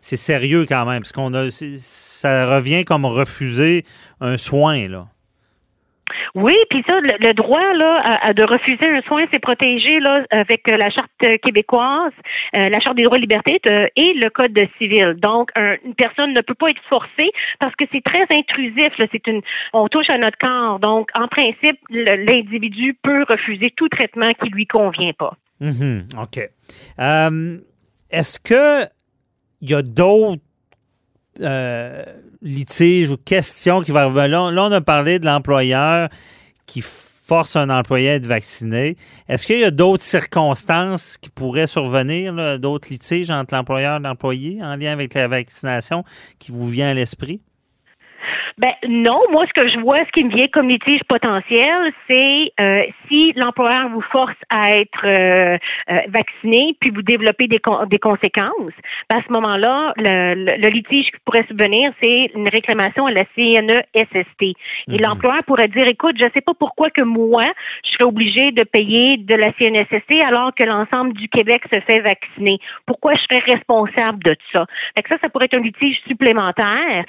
[0.00, 3.84] sérieux quand même, parce qu'on a ça revient comme refuser
[4.20, 5.06] un soin, là.
[6.34, 10.76] Oui, puis ça, le, droit là de refuser un soin, c'est protégé là avec euh,
[10.76, 11.10] la charte
[11.42, 12.12] québécoise,
[12.54, 15.14] euh, la charte des droits et libertés euh, et le code civil.
[15.18, 18.92] Donc, une personne ne peut pas être forcée parce que c'est très intrusif.
[19.12, 20.78] C'est une, on touche à notre corps.
[20.78, 25.34] Donc, en principe, l'individu peut refuser tout traitement qui lui convient pas.
[25.60, 26.22] Mm-hmm.
[26.22, 26.48] OK.
[28.10, 28.86] Est-ce que
[29.62, 30.42] il y a d'autres
[31.40, 32.02] euh,
[32.42, 34.50] litiges ou questions qui vont revenir.
[34.50, 36.08] Là, on a parlé de l'employeur
[36.66, 38.96] qui force un employé à être vacciné.
[39.28, 44.62] Est-ce qu'il y a d'autres circonstances qui pourraient survenir, d'autres litiges entre l'employeur et l'employé
[44.62, 46.04] en lien avec la vaccination
[46.38, 47.40] qui vous vient à l'esprit?
[48.60, 52.52] Ben non, moi ce que je vois, ce qui me vient comme litige potentiel, c'est
[52.60, 55.56] euh, si l'employeur vous force à être euh,
[55.90, 58.74] euh, vacciné, puis vous développez des, des conséquences.
[59.08, 63.24] Ben, à ce moment-là, le, le, litige qui pourrait subvenir, c'est une réclamation à la
[63.34, 64.42] CNESST.
[64.42, 64.54] Et
[64.88, 65.00] mhm.
[65.00, 67.46] l'employeur pourrait dire, écoute, je ne sais pas pourquoi que moi,
[67.82, 72.00] je serais obligé de payer de la CNESST alors que l'ensemble du Québec se fait
[72.00, 72.58] vacciner.
[72.84, 74.66] Pourquoi je serais responsable de ça?
[74.94, 77.04] Fait que ça, ça pourrait être un litige supplémentaire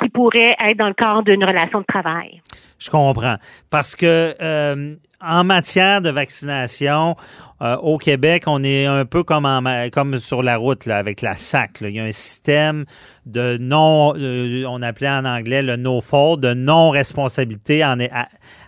[0.00, 2.40] qui pourrait être dans le d'une relation de travail.
[2.78, 3.36] Je comprends.
[3.70, 7.16] Parce que euh, en matière de vaccination,
[7.62, 11.78] euh, au Québec, on est un peu comme, sur la route là, avec la SAC.
[11.80, 12.84] Il y a un système
[13.24, 17.96] de non, euh, on appelait en anglais le no fault, de non-responsabilité à,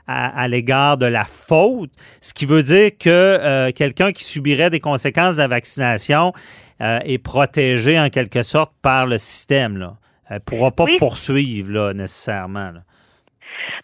[0.07, 1.91] à, l'égard de la faute,
[2.23, 6.33] ce qui veut dire que quelqu'un qui subirait des conséquences de la vaccination
[6.81, 9.93] est protégé en quelque sorte par le système.
[10.29, 12.73] Elle ne pourra pas poursuivre là, nécessairement.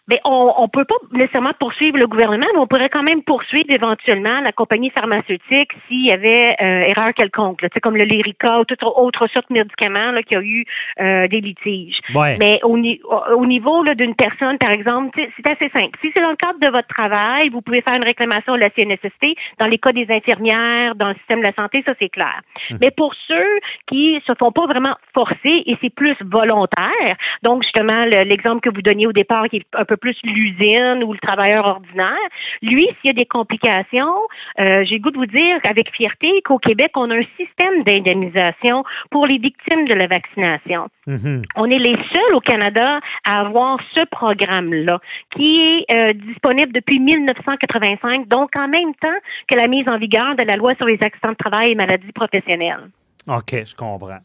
[0.08, 3.70] Mais on ne peut pas nécessairement poursuivre le gouvernement, mais on pourrait quand même poursuivre
[3.70, 8.64] éventuellement la compagnie pharmaceutique s'il y avait euh, erreur quelconque, là, comme le Lyrica ou
[8.64, 10.64] toute autre sorte de médicaments là, qui a eu
[11.00, 11.98] euh, des litiges.
[12.38, 15.98] Mais au, au niveau d'une personne, par exemple, c'est assez simple.
[16.02, 18.70] Si c'est dans le cadre de votre travail, vous pouvez faire une réclamation à la
[18.70, 19.36] CNSST.
[19.58, 22.40] Dans les cas des infirmières, dans le système de la santé, ça c'est clair.
[22.70, 22.78] Hum.
[22.80, 23.48] Mais pour ceux
[23.86, 28.82] qui se font pas vraiment forcer et c'est plus volontaire, donc justement l'exemple que vous
[28.82, 32.28] donniez au départ qui est un peu plus l'usine ou le travailleur ordinaire.
[32.62, 34.16] Lui, s'il y a des complications,
[34.61, 38.83] euh, j'ai goût de vous dire avec fierté qu'au Québec, on a un système d'indemnisation
[39.11, 40.88] pour les victimes de la vaccination.
[41.07, 41.44] Mm-hmm.
[41.57, 45.00] On est les seuls au Canada à avoir ce programme-là,
[45.35, 50.37] qui est euh, disponible depuis 1985, donc en même temps que la mise en vigueur
[50.37, 52.90] de la loi sur les accidents de travail et maladies professionnelles.
[53.28, 54.18] OK, je comprends.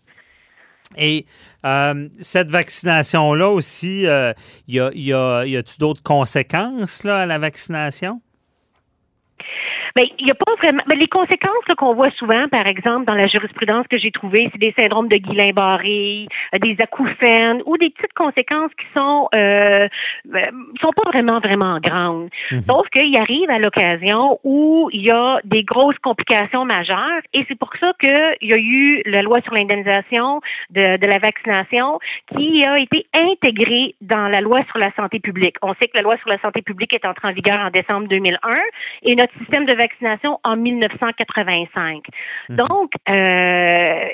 [0.97, 1.25] Et
[1.65, 4.33] euh, cette vaccination-là aussi, euh,
[4.67, 8.21] y a-t-il d'autres conséquences à la vaccination?
[9.95, 10.83] Ben, il n'y a pas vraiment.
[10.87, 14.59] Mais les conséquences qu'on voit souvent, par exemple, dans la jurisprudence que j'ai trouvée, c'est
[14.59, 19.87] des syndromes de Guillain-Barré, euh, des acouphènes ou des petites conséquences qui sont euh,
[20.25, 22.29] ben, sont pas vraiment vraiment grandes.
[22.51, 22.61] Mhm.
[22.61, 27.57] Sauf qu'il arrive à l'occasion où il y a des grosses complications majeures et c'est
[27.57, 31.99] pour ça qu'il y a eu la loi sur l'indemnisation de, de la vaccination
[32.35, 35.55] qui a été intégrée dans la loi sur la santé publique.
[35.61, 38.07] On sait que la loi sur la santé publique est entrée en vigueur en décembre
[38.07, 38.37] 2001
[39.03, 42.03] et notre système de vaccination en 1985.
[42.49, 42.55] Mhm.
[42.55, 44.05] Donc, euh,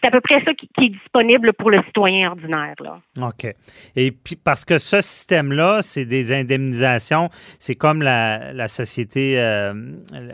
[0.00, 2.74] c'est à peu près ça qui, est disponible pour le citoyen ordinaire.
[2.80, 3.00] Là.
[3.20, 3.52] OK.
[3.96, 9.72] Et puis, parce que ce système-là, c'est des indemnisations, c'est comme la, la société, euh,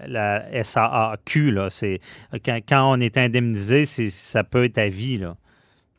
[0.06, 1.70] la SAAQ, là.
[1.70, 2.00] C'est,
[2.44, 5.34] quand, quand on est indemnisé, ça peut être à vie, là.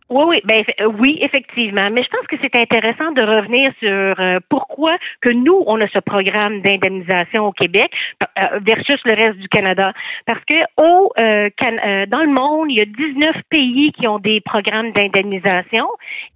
[0.10, 1.90] Oui, oui, ben euh, oui, effectivement.
[1.92, 5.88] Mais je pense que c'est intéressant de revenir sur euh, pourquoi que nous on a
[5.90, 7.92] ce programme d'indemnisation au Québec
[8.24, 9.92] euh, versus le reste du Canada.
[10.26, 14.92] Parce que au dans le monde, il y a 19 pays qui ont des programmes
[14.92, 15.88] d'indemnisation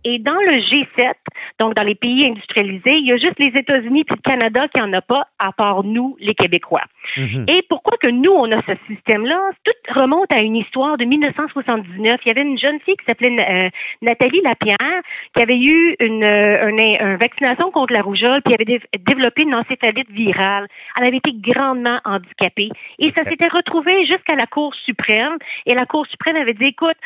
[0.03, 1.13] et dans le G7,
[1.59, 4.81] donc dans les pays industrialisés, il y a juste les États-Unis puis le Canada qui
[4.81, 6.83] en a pas, à part nous, les Québécois.
[7.17, 7.45] Mhm.
[7.47, 9.51] Et pourquoi que nous on a ce système-là?
[9.63, 12.19] Tout remonte à une histoire de 1979.
[12.25, 13.29] Il y avait une jeune fille qui s'appelait
[13.65, 13.69] euh,
[14.01, 15.01] Nathalie Lapierre,
[15.35, 20.67] qui avait eu une, une, vaccination contre la rougeole, puis avait développé une encéphalite virale.
[20.97, 22.69] Elle avait été grandement handicapée.
[22.99, 25.37] Et ça s'était retrouvé jusqu'à la Cour suprême.
[25.65, 26.97] Et la Cour suprême avait dit, écoute,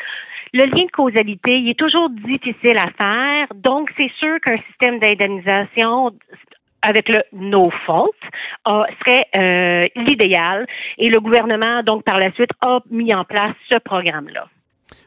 [0.52, 3.46] le lien de causalité, il est toujours difficile à faire.
[3.54, 6.12] Donc, c'est sûr qu'un système d'indemnisation
[6.82, 8.14] avec le no fault
[8.64, 10.66] serait euh, l'idéal.
[10.98, 14.46] Et le gouvernement, donc, par la suite, a mis en place ce programme-là.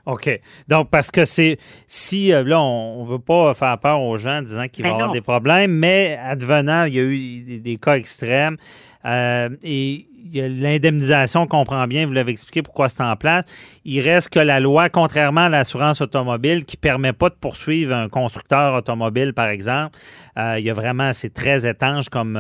[0.06, 0.42] OK.
[0.68, 1.58] Donc, parce que c'est.
[1.88, 4.90] Si, euh, là, on ne veut pas faire peur aux gens en disant qu'il va
[4.90, 8.58] y ben avoir des problèmes, mais advenant, il y a eu des, cas extrêmes.
[9.06, 13.46] Euh, et l'indemnisation, on comprend bien, vous l'avez expliqué pourquoi c'est en place.
[13.86, 17.96] Il reste que la loi, contrairement à l'assurance automobile, qui ne permet pas de poursuivre
[17.96, 19.98] un constructeur automobile, par exemple,
[20.38, 22.38] euh, il y a vraiment, c'est très étanche comme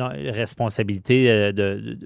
[0.00, 1.96] responsabilité de,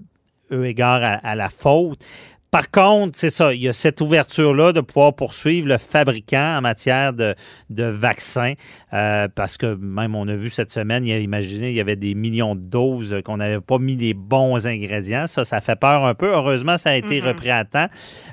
[0.50, 2.04] de, égard à, la faute.
[2.50, 6.60] Par contre, c'est ça, il y a cette ouverture-là de pouvoir poursuivre le fabricant en
[6.62, 7.34] matière de,
[7.68, 8.54] de vaccins,
[8.94, 11.80] euh, parce que même on a vu cette semaine, il y a, imaginez, il y
[11.80, 15.26] avait des millions de doses qu'on n'avait pas mis les bons ingrédients.
[15.26, 16.32] Ça, ça fait peur un peu.
[16.32, 17.26] Heureusement, ça a été mm-hmm.
[17.26, 17.88] repris à temps.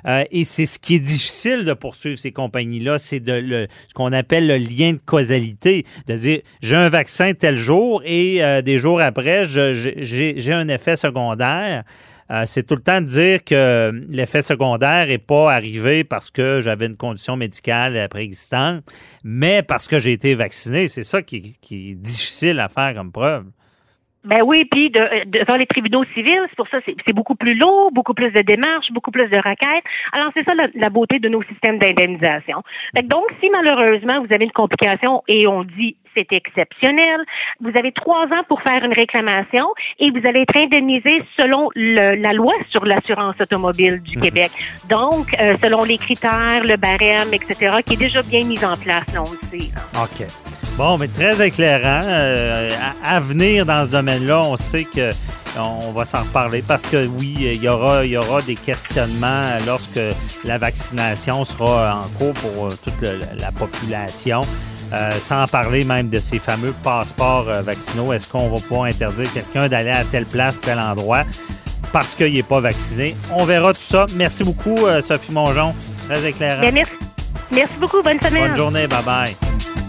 [0.06, 3.94] Euh, et c'est ce qui est difficile de poursuivre ces compagnies-là, c'est de le, ce
[3.94, 8.62] qu'on appelle le lien de causalité, de dire j'ai un vaccin tel jour et euh,
[8.62, 11.84] des jours après, j'ai un effet secondaire.
[12.30, 16.60] Euh, c'est tout le temps de dire que l'effet secondaire n'est pas arrivé parce que
[16.60, 18.82] j'avais une condition médicale préexistante,
[19.22, 20.88] mais parce que j'ai été vacciné.
[20.88, 23.44] C'est ça qui, est difficile à faire comme preuve.
[24.26, 27.92] Ben oui, puis de, devant les tribunaux civils, c'est pour ça c'est beaucoup plus lourd,
[27.92, 29.84] beaucoup plus de démarches, beaucoup plus de requêtes.
[30.12, 32.62] Alors c'est ça la, beauté de nos systèmes d'indemnisation.
[33.04, 37.20] Donc si malheureusement vous avez une complication et on dit c'est exceptionnel.
[37.60, 39.66] Vous avez trois ans pour faire une réclamation
[39.98, 44.24] et vous allez être indemnisé selon la loi sur l'assurance automobile du mhm.
[44.24, 44.50] Québec.
[44.88, 49.06] Donc, euh, selon les critères, le barème, etc., qui est déjà bien mis en place,
[49.12, 49.70] là, on le sait.
[49.94, 50.65] OK.
[50.76, 52.02] Bon, mais très éclairant.
[52.04, 52.70] Euh,
[53.02, 55.10] à, venir dans ce domaine-là, on sait que
[55.58, 59.48] on va s'en reparler parce que oui, il y aura, il y aura des questionnements
[59.66, 60.00] lorsque
[60.44, 63.02] la vaccination sera en cours pour toute
[63.38, 64.44] la population.
[64.92, 68.12] Euh, sans parler même de ces fameux passeports euh, vaccinaux.
[68.12, 71.24] Est-ce qu'on va pouvoir interdire quelqu'un d'aller à telle place, tel endroit
[71.92, 73.16] parce qu'il n'est pas vacciné?
[73.32, 74.06] On verra tout ça.
[74.14, 75.74] Merci beaucoup, euh, Sophie Mongeon.
[76.08, 76.70] Très éclairant.
[76.72, 76.92] Merci.
[77.50, 78.00] merci beaucoup.
[78.02, 78.48] Bonne semaine.
[78.48, 78.86] Bonne journée.
[78.86, 79.85] Bye-bye.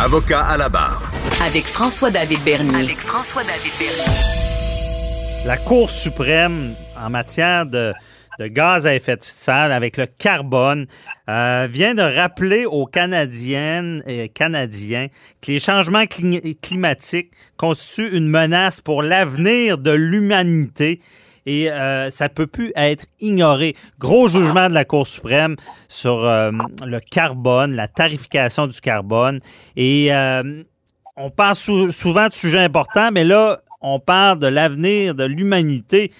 [0.00, 1.10] Avocat à la barre.
[1.44, 2.84] Avec François-David Bernier.
[2.84, 5.44] Avec François-David Bernier.
[5.44, 7.92] La Cour suprême en matière de
[8.38, 10.86] de gaz à effet de serre avec le carbone
[11.28, 15.08] euh, vient de rappeler aux Canadiennes et Canadiens
[15.42, 21.00] que les changements climatiques constituent une menace pour l'avenir de l'humanité
[21.48, 23.74] et euh, ça peut plus être ignoré.
[23.98, 25.56] Gros jugement de la Cour suprême
[25.88, 26.50] sur euh,
[26.84, 29.40] le carbone, la tarification du carbone.
[29.76, 30.10] Et
[31.16, 36.12] on parle souvent de sujets importants, mais là, on parle de l'avenir de l'humanité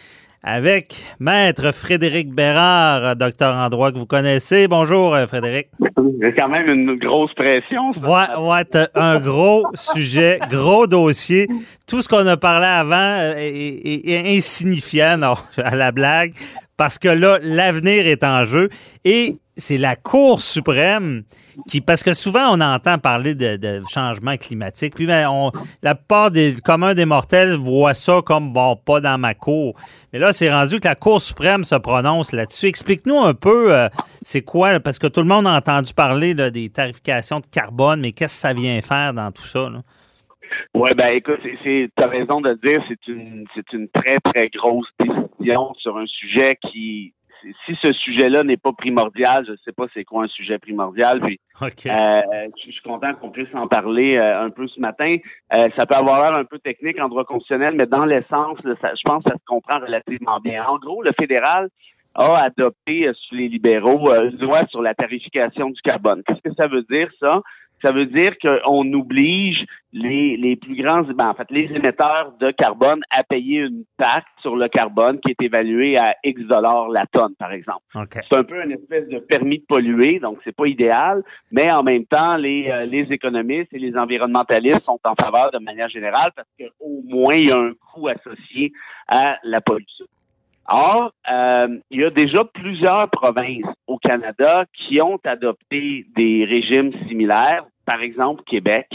[0.42, 4.68] avec Maître Frédéric Bérard, docteur en droit que vous connaissez.
[4.68, 5.68] Bonjour, euh, Frédéric.
[6.20, 7.90] C'est quand même une grosse pression.
[8.02, 11.46] Ouais, ouais, un gros sujet, gros dossier.
[11.86, 16.32] Tout ce qu'on a parlé avant euh, est, insignifiant, non, à la blague,
[16.78, 18.70] parce que là, l'avenir est en jeu
[19.04, 21.24] et c'est la Cour suprême
[21.68, 25.50] qui, parce que souvent on entend parler de, changement climatique, puis ben, on,
[25.82, 29.74] la part des communs des mortels voient ça comme bon, pas dans ma cour.
[30.12, 32.66] Mais là, c'est rendu que la Cour suprême se prononce là-dessus.
[32.66, 33.88] Explique-nous un peu, euh,
[34.22, 38.12] c'est quoi, parce que tout le monde a entendu parler des tarifications de carbone, mais
[38.12, 39.68] qu'est-ce que ça vient faire dans tout ça?
[40.74, 44.88] Ouais, ben écoute, c'est, as raison de dire, c'est une, c'est une très très grosse
[44.98, 47.14] décision sur un sujet qui,
[47.66, 51.20] si ce sujet-là n'est pas primordial, je ne sais pas c'est quoi un sujet primordial.
[51.20, 51.40] Puis,
[51.86, 52.22] euh,
[52.64, 55.16] je suis content qu'on puisse en parler euh, un peu ce matin.
[55.52, 59.02] Euh, ça peut avoir l'air un peu technique en droit constitutionnel, mais dans l'essence, je
[59.04, 60.64] pense que ça se comprend relativement bien.
[60.64, 61.68] En gros, le fédéral
[62.14, 66.22] a adopté sous les libéraux une loi sur la tarification du carbone.
[66.26, 67.42] Qu'est-ce que ça veut dire, ça?
[67.82, 72.50] Ça veut dire qu'on oblige les, les plus grands, ben, en fait, les émetteurs de
[72.50, 77.06] carbone à payer une taxe sur le carbone qui est évaluée à X dollars la
[77.06, 77.82] tonne, par exemple.
[78.28, 81.82] C'est un peu une espèce de permis de polluer, donc c'est pas idéal, mais en
[81.82, 86.32] même temps, les, euh, les économistes et les environnementalistes sont en faveur de manière générale
[86.36, 88.72] parce qu'au moins il y a un coût associé
[89.08, 90.06] à la pollution.
[90.68, 96.92] Or, euh, il y a déjà plusieurs provinces au Canada qui ont adopté des régimes
[97.08, 98.86] similaires, par exemple Québec.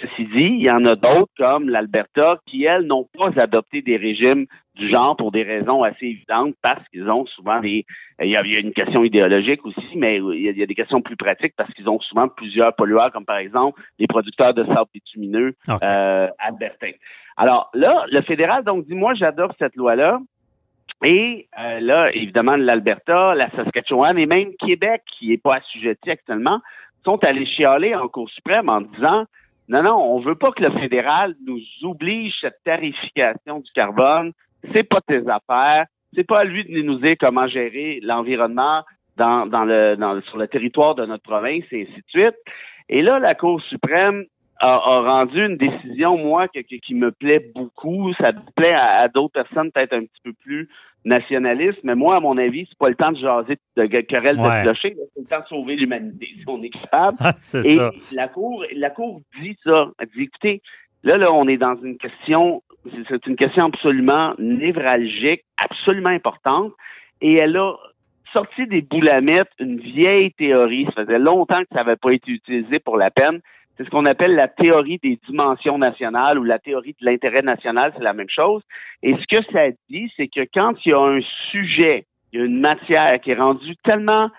[0.00, 3.96] Ceci dit, il y en a d'autres comme l'Alberta qui, elles, n'ont pas adopté des
[3.96, 7.84] régimes du genre pour des raisons assez évidentes parce qu'ils ont souvent des...
[8.22, 11.54] Il y, a, une question idéologique aussi, mais il y, a, des questions plus pratiques
[11.56, 16.28] parce qu'ils ont souvent plusieurs pollueurs, comme par exemple les producteurs de sable bitumineux euh,
[16.38, 16.92] albertains.
[17.36, 20.20] Alors là, le fédéral donc dit, moi, j'adopte cette loi-là,
[21.04, 26.60] et euh, là, évidemment, l'Alberta, la Saskatchewan et même Québec, qui n'est pas assujetti actuellement,
[27.04, 29.26] sont allés chialer en Cour suprême en disant
[29.68, 34.32] non, non, on veut pas que le fédéral nous oblige cette tarification du carbone.
[34.72, 35.86] C'est pas tes affaires.
[36.14, 38.84] C'est pas à lui de nous dire comment gérer l'environnement
[39.16, 42.36] dans, dans le, dans, sur le territoire de notre province et ainsi de suite.
[42.88, 44.24] Et là, la Cour suprême
[44.58, 48.12] a, rendu une décision, moi, qui me plaît beaucoup.
[48.14, 50.68] Ça plaît à, d'autres personnes peut-être un petit peu plus
[51.04, 54.62] nationalistes, mais moi, à mon avis, c'est pas le temps de jaser de querelle de
[54.62, 57.16] clocher, c'est le temps de sauver l'humanité si on est capable.
[57.64, 57.78] Et
[58.12, 59.90] la Cour, la Cour dit ça.
[60.00, 60.62] Elle dit, écoutez,
[61.04, 62.62] là, là, on est dans une question,
[63.08, 66.72] c'est une question absolument névralgique, absolument importante,
[67.20, 67.74] et elle a
[68.32, 70.86] sorti des boulamites une vieille théorie.
[70.94, 73.40] Ça faisait longtemps que ça n'avait pas été utilisé pour la peine.
[73.76, 77.92] C'est ce qu'on appelle la théorie des dimensions nationales ou la théorie de l'intérêt national,
[77.96, 78.62] c'est la même chose.
[79.02, 81.20] Et ce que ça dit, c'est que quand il y a un
[81.50, 84.30] sujet, il y a une matière qui est rendue tellement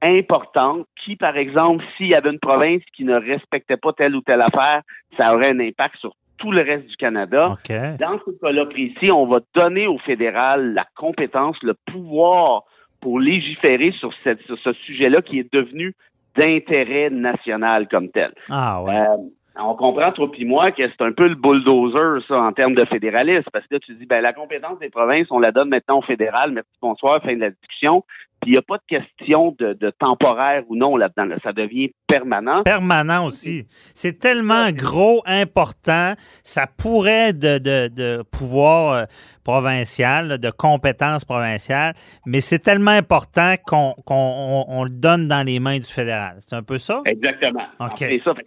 [0.00, 4.20] importante, qui, par exemple, s'il y avait une province qui ne respectait pas telle ou
[4.20, 4.82] telle affaire,
[5.16, 7.54] ça aurait un impact sur tout le reste du Canada.
[7.98, 12.62] Dans ce cas-là précis, on va donner au fédéral la compétence, le pouvoir
[13.00, 15.94] pour légiférer sur, cette, sur ce sujet-là qui est devenu
[16.38, 18.32] d'intérêt national comme tel.
[18.50, 18.94] Ah ouais.
[18.94, 19.16] Euh,
[19.60, 22.84] on comprend, toi puis moi, que c'est un peu le bulldozer, ça, en termes de
[22.84, 25.98] fédéralisme, parce que là, tu dis, ben, la compétence des provinces, on la donne maintenant
[25.98, 28.04] au fédéral, merci, bonsoir, fin de la discussion.
[28.40, 31.36] Puis il n'y a pas de question de, temporaire ou non là-dedans.
[31.42, 32.62] Ça devient permanent.
[32.62, 33.66] Permanent aussi.
[33.94, 36.14] C'est tellement gros, important.
[36.42, 39.04] Ça pourrait de, de, pouvoir euh,
[39.44, 41.94] provincial, de compétences provinciales,
[42.26, 46.36] mais c'est tellement important qu'on on, le donne dans les mains du fédéral.
[46.38, 47.02] C'est un peu ça?
[47.06, 47.64] Exactement.
[47.80, 48.04] OK.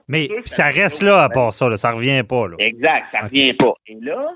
[0.07, 1.75] mais ça, reste là à part ça.
[1.77, 2.47] Ça revient pas.
[2.47, 2.55] Là.
[2.59, 3.05] Exact.
[3.11, 3.73] Ça revient pas.
[3.87, 4.27] Et là,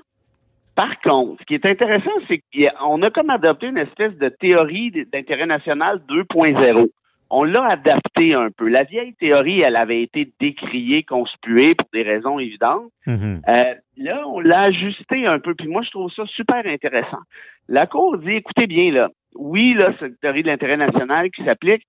[0.76, 4.92] par contre, ce qui est intéressant, c'est qu'on a comme adopté une espèce de théorie
[5.12, 6.88] d'intérêt national 2.0.
[7.30, 8.68] On l'a adapté un peu.
[8.68, 12.84] La vieille théorie, elle avait été décriée, conspuée pour des raisons évidentes.
[13.06, 13.40] Mm-hmm.
[13.48, 15.54] Euh, là, on l'a ajusté un peu.
[15.54, 17.22] Puis moi, je trouve ça super intéressant.
[17.68, 21.42] La Cour dit, écoutez bien, là, oui, là, c'est une théorie de l'intérêt national qui
[21.44, 21.82] s'applique,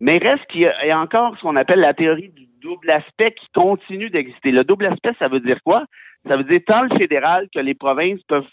[0.00, 3.46] mais reste qu'il y, a encore ce qu'on appelle la théorie du double aspect qui
[3.54, 4.50] continue d'exister.
[4.50, 5.84] Le double aspect, ça veut dire quoi?
[6.26, 8.46] Ça veut dire tant le fédéral que les provinces peuvent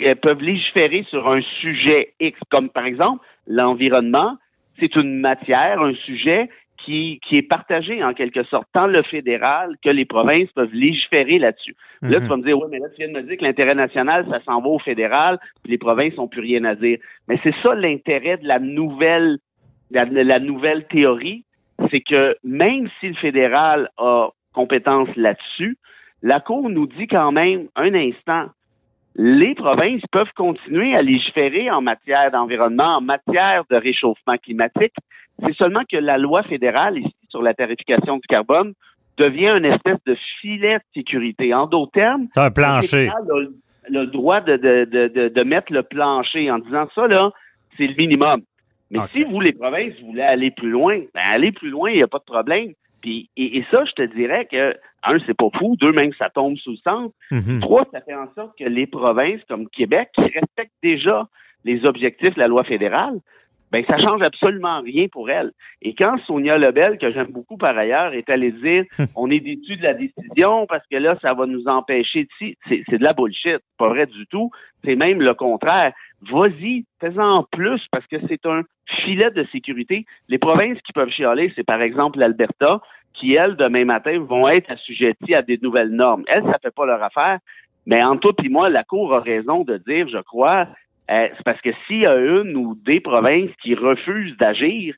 [0.00, 4.36] euh, peuvent légiférer sur un sujet X, comme par exemple l'environnement.
[4.80, 6.48] C'est une matière, un sujet
[6.84, 11.38] qui, qui est partagé en quelque sorte, tant le fédéral que les provinces peuvent légiférer
[11.38, 11.76] là-dessus.
[12.02, 12.28] Là, tu mhm.
[12.28, 14.40] vas me dire, oui, mais là, tu viens de me dire que l'intérêt national, ça
[14.44, 16.98] s'en va au fédéral, puis les provinces n'ont plus rien à dire.
[17.28, 19.38] Mais c'est ça l'intérêt de la nouvelle,
[19.92, 21.44] la, la nouvelle théorie,
[21.90, 25.78] c'est que même si le fédéral a compétence là-dessus,
[26.24, 28.46] la Cour nous dit quand même, un instant,
[29.14, 34.94] les provinces peuvent continuer à légiférer en matière d'environnement, en matière de réchauffement climatique.
[35.44, 38.72] C'est seulement que la loi fédérale, ici, sur la tarification du carbone,
[39.18, 41.52] devient une espèce de filet de sécurité.
[41.52, 43.10] En d'autres termes, un plancher.
[43.28, 43.54] Le,
[43.90, 47.32] le droit de, de, de, de, mettre le plancher en disant ça, là,
[47.76, 48.40] c'est le minimum.
[48.90, 52.02] Mais si vous, les provinces, voulez aller plus loin, ben aller plus loin, il n'y
[52.02, 52.72] a pas de problème
[53.06, 56.72] et, ça, je te dirais que, un, c'est pas fou, deux, même ça tombe sous
[56.72, 57.12] le sens.
[57.30, 57.60] Mhm.
[57.60, 61.28] Trois, ça fait en sorte que les provinces comme Québec, qui respectent déjà
[61.64, 63.20] les objectifs de la loi fédérale,
[63.74, 65.50] ben ça change absolument rien pour elles.
[65.82, 68.84] Et quand Sonia Lebel, que j'aime beaucoup par ailleurs, est allée dire
[69.16, 72.98] on est déçu de la décision parce que là, ça va nous empêcher de c'est
[72.98, 73.58] de la bullshit.
[73.76, 74.50] Pas vrai du tout.
[74.84, 75.92] C'est même le contraire.
[76.30, 78.62] Vas-y, fais-en plus parce que c'est un
[79.04, 80.06] filet de sécurité.
[80.28, 82.80] Les provinces qui peuvent chialer, c'est par exemple l'Alberta,
[83.14, 86.24] qui, elles, demain matin, vont être assujetties à des nouvelles normes.
[86.26, 87.38] Elles, ça fait pas leur affaire.
[87.86, 90.66] Mais en tout et moi, la Cour a raison de dire, je crois,
[91.10, 94.94] euh, c'est parce que s'il y a une ou des provinces qui refusent d'agir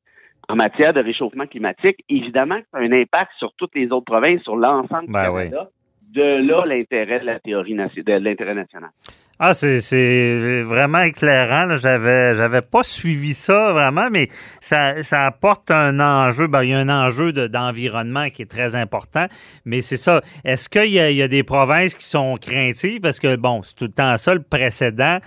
[0.49, 4.05] en matière de réchauffement climatique, évidemment que ça a un impact sur toutes les autres
[4.05, 5.69] provinces, sur l'ensemble du ben Canada.
[6.13, 8.91] De là, l'intérêt de la théorie de l'intérêt national.
[9.39, 11.77] Ah, c'est vraiment éclairant.
[11.77, 14.29] J'avais j'avais pas suivi ça vraiment, mais
[14.63, 16.47] ça, ça apporte un enjeu.
[16.47, 19.27] Ben, il y a un enjeu d'environnement qui est très important.
[19.67, 20.23] Mais c'est ça.
[20.45, 23.01] Est-ce qu'il y, y, a des provinces qui sont craintives?
[23.01, 25.19] Parce que, bon, c'est tout le temps ça, le précédent.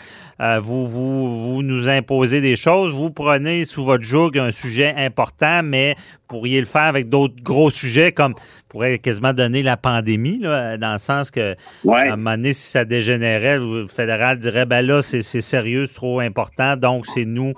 [0.41, 2.91] Euh, vous, vous, vous nous imposez des choses.
[2.93, 5.95] Vous prenez sous votre joug un sujet important, mais
[6.29, 8.33] pourriez le faire avec d'autres gros sujets comme
[8.69, 11.55] pourrait quasiment donner la pandémie, là, dans le sens que
[11.87, 15.95] à un moment donné, si ça dégénérait, le fédéral dirait ben là, c'est sérieux, c'est
[15.95, 17.53] trop important, donc c'est nous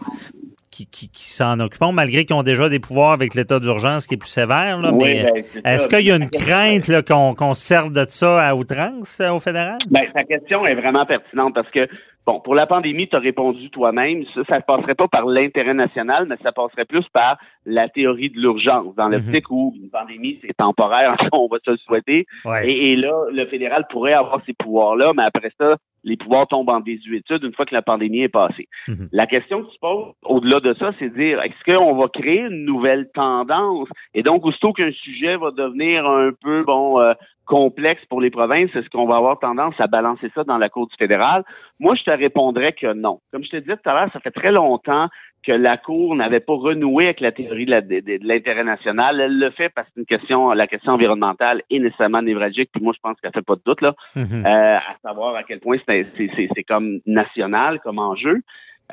[0.71, 4.17] qui, qui, s'en occupons, malgré qu'ils ont déjà des pouvoirs avec l'état d'urgence qui est
[4.17, 4.79] plus sévère.
[4.79, 8.55] Là, mais ben, est-ce qu'il y a une crainte qu'on se serve de ça à
[8.55, 9.77] outrance euh, au fédéral?
[9.89, 11.87] Ben, sa question est vraiment pertinente parce que
[12.25, 14.23] Bon, pour la pandémie, tu as répondu toi-même.
[14.35, 18.29] Ça, ça ne passerait pas par l'intérêt national, mais ça passerait plus par la théorie
[18.29, 19.57] de l'urgence, dans l'optique mhm.
[19.57, 22.25] où une pandémie, c'est temporaire, on va se le souhaiter.
[22.63, 26.79] Et, là, le fédéral pourrait avoir ces pouvoirs-là, mais après ça, les pouvoirs tombent en
[26.79, 28.67] désuétude une fois que la pandémie est passée.
[28.87, 29.09] Mhm.
[29.11, 32.41] La question que tu poses, au-delà de ça, c'est de dire, est-ce qu'on va créer
[32.41, 33.87] une nouvelle tendance?
[34.13, 37.13] Et donc, aussitôt qu'un sujet va devenir un peu, bon, euh,
[37.51, 40.87] complexe pour les provinces, est-ce qu'on va avoir tendance à balancer ça dans la Cour
[40.87, 41.43] du fédéral?
[41.81, 43.19] Moi, je te répondrais que non.
[43.29, 45.09] Comme je te disais tout à l'heure, ça fait très longtemps
[45.45, 49.19] que la Cour n'avait pas renoué avec la théorie de l'intérêt national.
[49.19, 52.93] Elle le fait parce que une question, la question environnementale est nécessairement névralgique, puis moi,
[52.95, 54.45] je pense qu'elle fait pas de doute, là, mm-hmm.
[54.45, 58.39] euh, à savoir à quel point c'est comme national comme enjeu.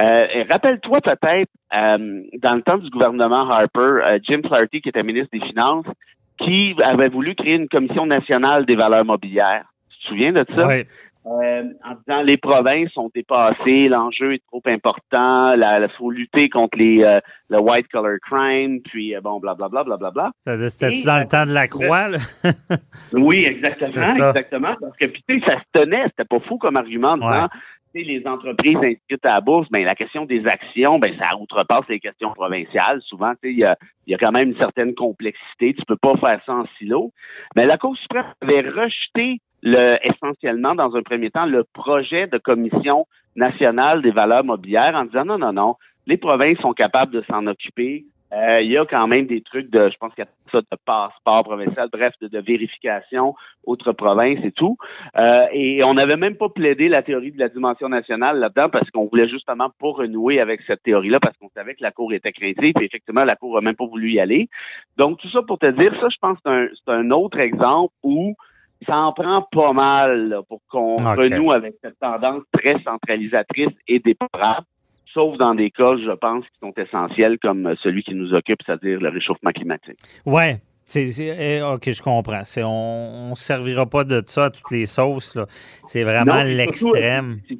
[0.01, 5.31] Euh, Rappelle-toi peut-être, euh, dans le temps du gouvernement Harper, Jim Flaherty, qui était ministre
[5.33, 5.87] des Finances,
[6.39, 9.64] qui avait voulu créer une commission nationale des valeurs mobilières.
[9.91, 10.66] Tu te souviens de ça?
[10.66, 10.84] Oui.
[11.26, 16.78] Euh, en disant les provinces sont dépassées, l'enjeu est trop important, il faut lutter contre
[16.78, 17.20] les euh,
[17.51, 20.30] le white collar crime, puis euh, bon, blablabla, blablabla.
[20.47, 22.18] Bla, C'était dans le temps de la croix, là?
[23.12, 24.74] oui, exactement, exactement.
[24.80, 27.49] Parce que puis ça se tenait, c'était pas fou comme argument en disant
[27.95, 32.01] les entreprises inscrites à la bourse, ben, la question des actions, ben, ça outrepasse les
[32.01, 33.01] questions provinciales.
[33.03, 33.76] Souvent, il y a,
[34.07, 35.74] y a quand même une certaine complexité.
[35.74, 37.12] Tu peux pas faire ça en silo.
[37.57, 42.39] Mais la Cour suprême avait rejeté le, essentiellement, dans un premier temps, le projet de
[42.39, 45.74] commission nationale des valeurs mobilières en disant non, non, non,
[46.07, 48.05] les provinces sont capables de s'en occuper.
[48.33, 50.61] Euh, il y a quand même des trucs de, je pense qu'il y a ça
[50.61, 54.76] de passeport provincial, bref, de, vérification, autres provinces et tout.
[55.16, 58.91] Euh, et on n'avait même pas plaidé la théorie de la dimension nationale là-dedans parce
[58.91, 62.33] qu'on voulait justement pas renouer avec cette théorie-là parce qu'on savait que la Cour était
[62.33, 64.49] craintive et effectivement, la Cour a même pas voulu y aller.
[64.97, 68.35] Donc, tout ça pour te dire, ça, je pense que c'est un, autre exemple où
[68.87, 74.66] ça en prend pas mal pour qu'on renoue avec cette tendance très centralisatrice et déplorable
[75.13, 79.01] sauf dans des cas, je pense, qui sont essentiels comme celui qui nous occupe, c'est-à-dire
[79.01, 79.99] le réchauffement climatique.
[80.27, 80.55] Oui.
[80.97, 82.43] Eh, OK, je comprends.
[82.65, 85.37] on ne servira pas de ça à toutes les sauces.
[85.87, 87.41] C'est vraiment l'extrême.
[87.47, 87.59] Si,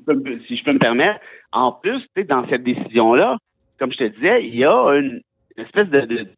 [0.57, 1.21] je peux me permettre,
[1.53, 3.37] en plus, dans cette décision-là,
[3.79, 5.21] comme je te disais, il y a une,
[5.59, 6.29] espèce de,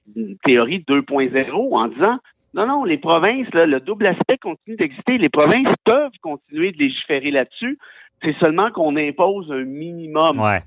[0.45, 2.19] théorie 2.0 en disant
[2.55, 5.19] non, non, les provinces, le double aspect continue d'exister.
[5.19, 7.79] Les provinces peuvent continuer de légiférer là-dessus.
[8.23, 10.41] C'est seulement qu'on impose un minimum.
[10.41, 10.61] Ouais.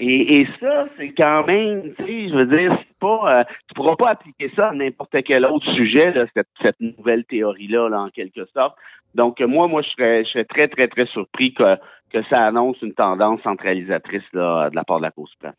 [0.00, 4.10] Et, ça, c'est quand même, tu sais, je veux dire, pas, euh, tu pourras pas
[4.10, 6.14] appliquer ça à n'importe quel autre sujet,
[6.62, 8.76] cette, nouvelle théorie-là, là, en quelque sorte.
[9.14, 11.76] Donc, moi, moi, je serais, je serais très, très, très surpris que,
[12.12, 15.54] que ça annonce une tendance centralisatrice de la part de la Cour suprême.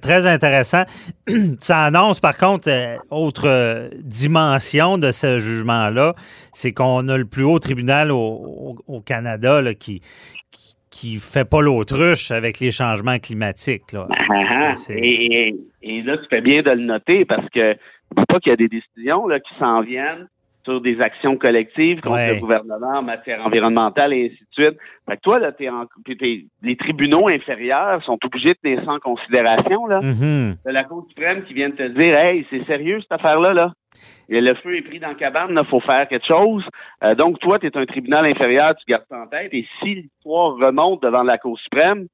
[0.00, 0.84] Très intéressant.
[1.60, 6.14] ça annonce, par contre, euh, autre euh, dimension de ce jugement-là,
[6.52, 10.00] c'est qu'on a le plus haut tribunal au, Canada qui,
[11.04, 13.92] qui fait pas l'autruche avec les changements climatiques.
[13.92, 14.06] Là.
[14.10, 14.72] Ah, ah.
[14.88, 15.54] et,
[16.02, 17.76] là, tu fais bien de le noter parce que
[18.16, 20.28] c'est pas qu'il y a des décisions là, qui s'en viennent
[20.64, 24.78] sur des actions collectives contre le gouvernement en matière environnementale et ainsi de suite.
[25.06, 25.84] Fait que toi, là, t'es en,
[26.62, 29.86] les tribunaux inférieurs sont obligés de tenir ça en considération.
[29.86, 30.00] Là.
[30.00, 30.56] Mm-hmm.
[30.64, 33.72] la Cour suprême qui vient de te dire Hey, c'est sérieux cette affaire-là, là.
[34.28, 36.64] Le feu est pris dans la cabane, il faut faire quelque chose.
[37.02, 39.52] Euh, donc, toi, tu es un tribunal inférieur, tu gardes en tête.
[39.52, 42.06] Et si l'histoire remonte devant la Cour suprême,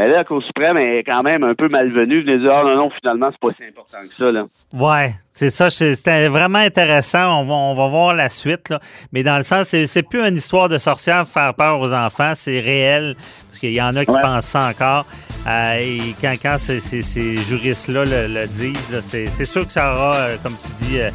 [0.00, 2.24] ben là, la Cour suprême est quand même un peu malvenue.
[2.24, 4.32] de dire, ah non, non, finalement, c'est pas si important que ça.
[4.32, 4.46] Là.
[4.72, 5.68] Ouais, c'est ça.
[5.68, 7.40] C'était vraiment intéressant.
[7.40, 8.70] On va, on va voir la suite.
[8.70, 8.80] Là.
[9.12, 12.32] Mais dans le sens, c'est plus une histoire de sorcière faire peur aux enfants.
[12.32, 13.14] C'est réel.
[13.46, 15.04] Parce qu'il y en a qui pensent ça encore.
[15.46, 20.54] Euh, et quand, quand ces, juristes-là le, disent, c'est sûr que ça aura, euh, comme
[20.54, 21.10] tu dis, euh,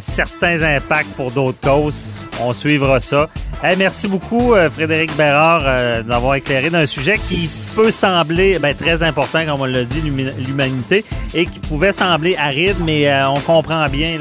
[0.00, 2.04] certains impacts pour d'autres causes.
[2.40, 3.28] On suivra ça.
[3.78, 9.60] merci beaucoup, Frédéric Bérard, d'avoir éclairé d'un sujet qui peut sembler ben, très important, comme
[9.60, 11.04] on l'a dit, l'humanité,
[11.34, 14.18] et qui pouvait sembler aride, mais on comprend bien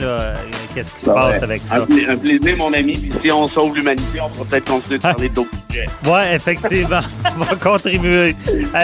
[0.76, 1.78] qu'est-ce qui se passe avec ça.
[1.78, 2.94] Un, plaisir, mon ami.
[2.94, 5.88] Puis si on sauve l'humanité, on pourra peut-être continuer de parler d'autres sujets.
[6.06, 7.00] Oui, effectivement.
[7.36, 8.36] on va contribuer.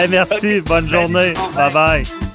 [0.08, 0.60] merci.
[0.62, 1.34] Bonne journée.
[1.54, 2.31] Bye bye.